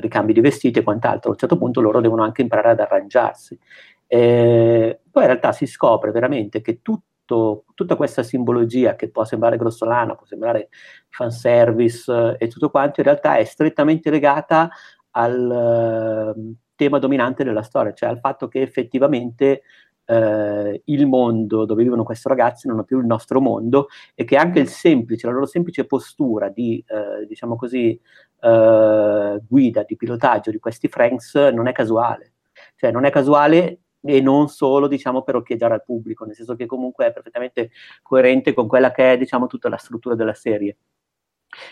ricambi 0.00 0.32
di 0.32 0.40
vestiti 0.40 0.78
e 0.78 0.82
quant'altro. 0.82 1.30
A 1.30 1.32
un 1.32 1.38
certo 1.38 1.58
punto 1.58 1.80
loro 1.80 2.00
devono 2.00 2.22
anche 2.22 2.42
imparare 2.42 2.70
ad 2.70 2.80
arrangiarsi. 2.80 3.58
Eh, 4.06 5.00
poi 5.10 5.22
in 5.22 5.28
realtà 5.28 5.52
si 5.52 5.66
scopre 5.66 6.12
veramente 6.12 6.60
che 6.60 6.80
tutto, 6.82 7.64
tutta 7.74 7.96
questa 7.96 8.22
simbologia 8.22 8.94
che 8.94 9.10
può 9.10 9.24
sembrare 9.24 9.56
grossolana, 9.56 10.14
può 10.14 10.26
sembrare 10.26 10.68
fanservice 11.08 12.12
eh, 12.12 12.44
e 12.44 12.48
tutto 12.48 12.70
quanto, 12.70 13.00
in 13.00 13.06
realtà 13.06 13.36
è 13.36 13.44
strettamente 13.44 14.10
legata 14.10 14.70
al 15.12 16.34
uh, 16.36 16.54
tema 16.74 16.98
dominante 16.98 17.42
della 17.42 17.62
storia, 17.62 17.92
cioè 17.94 18.10
al 18.10 18.20
fatto 18.20 18.48
che 18.48 18.60
effettivamente 18.60 19.62
eh, 20.06 20.82
il 20.84 21.06
mondo 21.06 21.64
dove 21.64 21.82
vivono 21.82 22.04
questi 22.04 22.28
ragazzi 22.28 22.68
non 22.68 22.80
è 22.80 22.84
più 22.84 22.98
il 22.98 23.06
nostro 23.06 23.40
mondo 23.40 23.88
e 24.14 24.24
che 24.24 24.36
anche 24.36 24.60
il 24.60 24.68
semplice, 24.68 25.26
la 25.26 25.32
loro 25.32 25.46
semplice 25.46 25.84
postura 25.84 26.48
di, 26.48 26.82
eh, 26.86 27.26
diciamo 27.26 27.56
così, 27.56 28.00
eh, 28.40 29.40
guida, 29.46 29.82
di 29.82 29.96
pilotaggio 29.96 30.50
di 30.50 30.58
questi 30.58 30.88
Franks 30.88 31.34
non 31.34 31.66
è 31.66 31.72
casuale. 31.72 32.32
Cioè 32.76 32.90
non 32.90 33.04
è 33.04 33.10
casuale 33.10 33.80
e 34.02 34.20
non 34.20 34.48
solo 34.48 34.86
diciamo 34.86 35.22
per 35.22 35.36
occhieggiare 35.36 35.74
al 35.74 35.84
pubblico, 35.84 36.24
nel 36.24 36.34
senso 36.34 36.54
che 36.54 36.66
comunque 36.66 37.06
è 37.06 37.12
perfettamente 37.12 37.70
coerente 38.02 38.54
con 38.54 38.66
quella 38.68 38.92
che 38.92 39.12
è 39.12 39.18
diciamo 39.18 39.46
tutta 39.46 39.68
la 39.68 39.76
struttura 39.76 40.14
della 40.14 40.34
serie. 40.34 40.76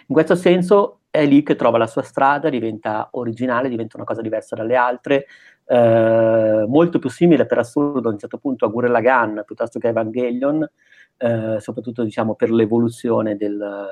In 0.07 0.14
questo 0.14 0.35
senso 0.35 1.01
è 1.11 1.25
lì 1.27 1.42
che 1.42 1.57
trova 1.57 1.79
la 1.79 1.87
sua 1.87 2.03
strada, 2.03 2.49
diventa 2.49 3.09
originale, 3.12 3.68
diventa 3.68 3.97
una 3.97 4.07
cosa 4.07 4.20
diversa 4.20 4.57
dalle 4.57 4.75
altre, 4.75 5.27
eh, 5.66 6.64
molto 6.68 6.98
più 6.98 7.09
simile 7.09 7.46
per 7.46 7.59
assurdo 7.59 8.09
a 8.09 8.12
un 8.12 8.18
certo 8.18 8.38
punto 8.38 8.64
a 8.66 8.68
Gurren 8.68 8.92
Lagann 8.92 9.40
piuttosto 9.44 9.79
che 9.79 9.87
a 9.88 9.90
Evangelion, 9.90 10.68
eh, 11.16 11.57
soprattutto 11.61 12.03
diciamo 12.03 12.35
per 12.35 12.50
l'evoluzione 12.50 13.37
del, 13.37 13.87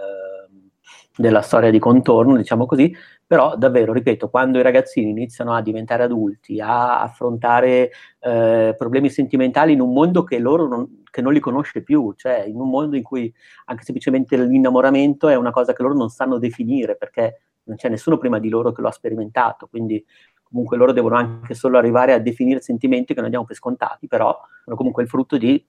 della 1.16 1.42
storia 1.42 1.70
di 1.70 1.78
contorno, 1.78 2.37
diciamo 2.37 2.66
così, 2.66 2.94
però 3.26 3.56
davvero, 3.56 3.92
ripeto, 3.92 4.30
quando 4.30 4.58
i 4.58 4.62
ragazzini 4.62 5.11
iniziano 5.11 5.52
a 5.52 5.61
diventare 5.61 6.04
adulti, 6.04 6.61
a 6.61 7.02
affrontare 7.02 7.90
eh, 8.20 8.74
problemi 8.76 9.11
sentimentali 9.11 9.72
in 9.72 9.80
un 9.80 9.92
mondo 9.92 10.24
che 10.24 10.38
loro 10.38 10.66
non, 10.66 11.02
che 11.11 11.20
non 11.20 11.32
li 11.32 11.40
conosce 11.40 11.82
più, 11.82 12.14
cioè 12.16 12.44
in 12.46 12.58
un 12.58 12.70
mondo 12.70 12.96
in 12.96 13.02
cui 13.02 13.32
anche 13.66 13.85
semplicemente 13.85 14.37
l'innamoramento 14.37 15.28
è 15.28 15.35
una 15.35 15.50
cosa 15.50 15.72
che 15.72 15.82
loro 15.82 15.94
non 15.94 16.08
sanno 16.08 16.38
definire 16.38 16.96
perché 16.96 17.42
non 17.64 17.76
c'è 17.76 17.88
nessuno 17.88 18.18
prima 18.18 18.38
di 18.38 18.48
loro 18.48 18.72
che 18.72 18.80
lo 18.80 18.88
ha 18.88 18.92
sperimentato, 18.92 19.68
quindi 19.68 20.04
comunque 20.53 20.77
loro 20.77 20.93
devono 20.93 21.17
anche 21.17 21.55
solo 21.55 21.79
arrivare 21.79 22.12
a 22.12 22.19
definire 22.19 22.61
sentimenti 22.61 23.15
che 23.15 23.21
noi 23.21 23.31
diamo 23.31 23.47
per 23.47 23.57
scontati, 23.57 24.07
però 24.07 24.38
sono 24.62 24.77
comunque 24.77 25.03
il 25.03 25.09
frutto 25.09 25.38
di 25.38 25.65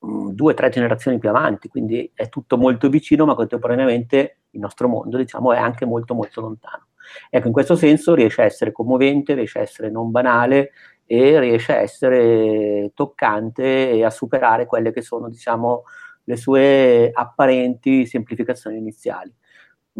mh, 0.00 0.30
due 0.32 0.52
o 0.52 0.54
tre 0.54 0.68
generazioni 0.68 1.18
più 1.18 1.28
avanti, 1.28 1.68
quindi 1.68 2.10
è 2.14 2.28
tutto 2.28 2.58
molto 2.58 2.88
vicino, 2.88 3.24
ma 3.24 3.34
contemporaneamente 3.34 4.38
il 4.50 4.60
nostro 4.60 4.88
mondo, 4.88 5.16
diciamo, 5.16 5.52
è 5.52 5.58
anche 5.58 5.84
molto 5.86 6.14
molto 6.14 6.40
lontano. 6.40 6.86
Ecco, 7.30 7.46
in 7.46 7.52
questo 7.52 7.76
senso 7.76 8.14
riesce 8.14 8.42
a 8.42 8.44
essere 8.44 8.72
commovente, 8.72 9.34
riesce 9.34 9.58
a 9.58 9.62
essere 9.62 9.90
non 9.90 10.10
banale 10.10 10.72
e 11.06 11.40
riesce 11.40 11.72
a 11.72 11.76
essere 11.80 12.92
toccante 12.94 13.90
e 13.90 14.04
a 14.04 14.10
superare 14.10 14.66
quelle 14.66 14.92
che 14.92 15.02
sono, 15.02 15.28
diciamo, 15.28 15.84
le 16.24 16.36
sue 16.36 17.10
apparenti 17.12 18.06
semplificazioni 18.06 18.78
iniziali. 18.78 19.32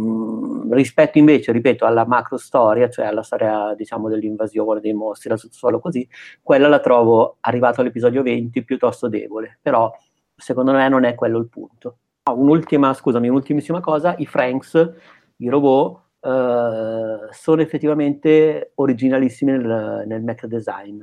Mm, 0.00 0.72
rispetto 0.72 1.18
invece, 1.18 1.52
ripeto, 1.52 1.84
alla 1.84 2.06
macro 2.06 2.38
storia, 2.38 2.88
cioè 2.88 3.04
alla 3.06 3.22
storia, 3.22 3.74
diciamo, 3.74 4.08
dell'invasione 4.08 4.80
dei 4.80 4.94
mostri 4.94 5.28
dal 5.28 5.38
sottosuolo 5.38 5.78
così, 5.78 6.08
quella 6.42 6.68
la 6.68 6.80
trovo, 6.80 7.36
arrivato 7.40 7.80
all'episodio 7.82 8.22
20, 8.22 8.64
piuttosto 8.64 9.08
debole, 9.08 9.58
però 9.60 9.92
secondo 10.34 10.72
me 10.72 10.88
non 10.88 11.04
è 11.04 11.14
quello 11.14 11.38
il 11.38 11.48
punto. 11.48 11.98
Ah, 12.22 12.32
un'ultima, 12.32 12.94
scusami, 12.94 13.28
un'ultimissima 13.28 13.80
cosa, 13.80 14.14
i 14.18 14.26
Franks, 14.26 14.90
i 15.36 15.48
robot, 15.48 16.00
eh, 16.20 17.28
sono 17.32 17.60
effettivamente 17.60 18.72
originalissimi 18.76 19.52
nel, 19.52 20.04
nel 20.06 20.22
mech 20.22 20.46
design. 20.46 21.02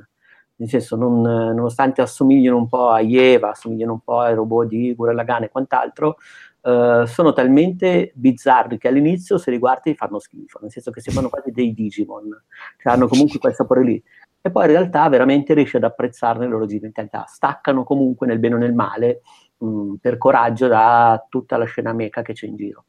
Nel 0.60 0.68
senso, 0.68 0.96
non, 0.96 1.20
nonostante 1.20 2.02
assomigliano 2.02 2.56
un 2.56 2.66
po' 2.66 2.88
a 2.88 3.00
Eva, 3.00 3.50
assomigliano 3.50 3.92
un 3.92 4.00
po' 4.00 4.18
ai 4.18 4.34
robot 4.34 4.66
di 4.66 4.92
Gurren 4.92 5.44
e 5.44 5.50
quant'altro, 5.50 6.16
Uh, 6.60 7.04
sono 7.04 7.32
talmente 7.32 8.10
bizzarri 8.14 8.78
che 8.78 8.88
all'inizio 8.88 9.38
se 9.38 9.50
li 9.50 9.58
guardi 9.58 9.94
fanno 9.94 10.18
schifo, 10.18 10.58
nel 10.60 10.72
senso 10.72 10.90
che 10.90 11.00
sembrano 11.00 11.28
quasi 11.28 11.50
dei 11.52 11.72
Digimon, 11.72 12.28
cioè 12.78 12.92
hanno 12.92 13.06
comunque 13.06 13.38
quel 13.38 13.54
sapore 13.54 13.84
lì. 13.84 14.02
E 14.40 14.50
poi 14.50 14.64
in 14.64 14.70
realtà 14.70 15.08
veramente 15.08 15.54
riesci 15.54 15.76
ad 15.76 15.84
apprezzarne 15.84 16.44
le 16.44 16.50
loro 16.50 16.66
genialità, 16.66 17.24
staccano 17.26 17.84
comunque 17.84 18.26
nel 18.26 18.38
bene 18.38 18.54
o 18.54 18.58
nel 18.58 18.74
male 18.74 19.22
mh, 19.58 19.94
per 20.00 20.18
coraggio 20.18 20.66
da 20.66 21.24
tutta 21.28 21.56
la 21.56 21.64
scena 21.64 21.92
meca 21.92 22.22
che 22.22 22.32
c'è 22.32 22.46
in 22.46 22.56
giro. 22.56 22.84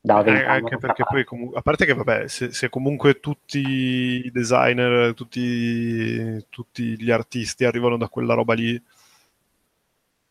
Eh, 0.00 0.44
anche 0.44 0.78
perché 0.78 1.04
poi, 1.04 1.24
comunque, 1.24 1.58
a 1.58 1.62
parte 1.62 1.84
che 1.84 1.92
vabbè, 1.92 2.28
se, 2.28 2.52
se, 2.52 2.68
comunque 2.68 3.20
tutti 3.20 3.58
i 3.58 4.30
designer, 4.30 5.12
tutti, 5.12 6.46
tutti 6.48 7.02
gli 7.02 7.10
artisti 7.10 7.64
arrivano 7.64 7.96
da 7.96 8.08
quella 8.08 8.34
roba 8.34 8.54
lì, 8.54 8.80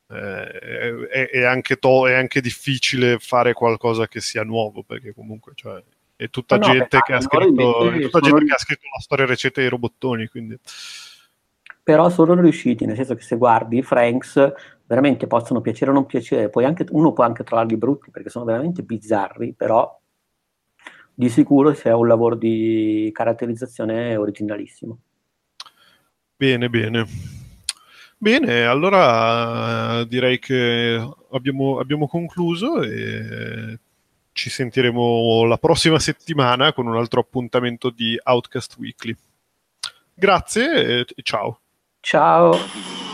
eh, 0.09 1.07
è, 1.09 1.29
è, 1.29 1.43
anche 1.43 1.77
to- 1.77 2.07
è, 2.07 2.13
anche 2.13 2.39
difficile 2.39 3.19
fare 3.19 3.53
qualcosa 3.53 4.07
che 4.07 4.21
sia 4.21 4.43
nuovo 4.43 4.83
perché 4.83 5.13
comunque 5.13 5.51
cioè, 5.55 5.83
è 6.15 6.29
tutta, 6.29 6.57
no, 6.57 6.65
gente, 6.65 6.99
che 7.01 7.13
ha 7.13 7.19
scritto, 7.19 7.91
è 7.91 7.99
tutta 7.99 8.19
gente 8.21 8.45
che 8.45 8.53
ha 8.53 8.57
scritto 8.57 8.87
la 8.93 9.01
storia 9.01 9.25
recente 9.25 9.61
dei 9.61 9.69
robottoni 9.69 10.27
quindi. 10.27 10.57
però 11.83 12.09
sono 12.09 12.39
riusciti 12.39 12.85
nel 12.85 12.95
senso 12.95 13.15
che 13.15 13.21
se 13.21 13.35
guardi 13.35 13.81
Franks 13.81 14.53
veramente 14.85 15.27
possono 15.27 15.59
piacere 15.59 15.91
o 15.91 15.93
non 15.93 16.05
piacere. 16.05 16.49
Poi 16.49 16.63
anche, 16.63 16.85
uno 16.91 17.11
può 17.11 17.25
anche 17.25 17.43
trovarli 17.43 17.75
brutti 17.75 18.09
perché 18.09 18.29
sono 18.29 18.45
veramente 18.45 18.83
bizzarri 18.83 19.53
però 19.53 19.99
di 21.13 21.29
sicuro 21.29 21.71
c'è 21.71 21.91
un 21.91 22.07
lavoro 22.07 22.35
di 22.35 23.09
caratterizzazione 23.11 24.15
originalissimo. 24.15 24.99
Bene 26.37 26.69
bene 26.69 27.45
Bene, 28.19 28.65
allora 28.65 30.03
direi 30.05 30.39
che 30.39 31.07
abbiamo, 31.31 31.79
abbiamo 31.79 32.07
concluso 32.07 32.81
e 32.81 33.79
ci 34.31 34.49
sentiremo 34.49 35.43
la 35.45 35.57
prossima 35.57 35.99
settimana 35.99 36.73
con 36.73 36.87
un 36.87 36.97
altro 36.97 37.19
appuntamento 37.19 37.89
di 37.89 38.17
Outcast 38.21 38.75
Weekly. 38.77 39.15
Grazie 40.13 40.99
e 40.99 41.05
ciao. 41.21 41.59
Ciao. 41.99 43.06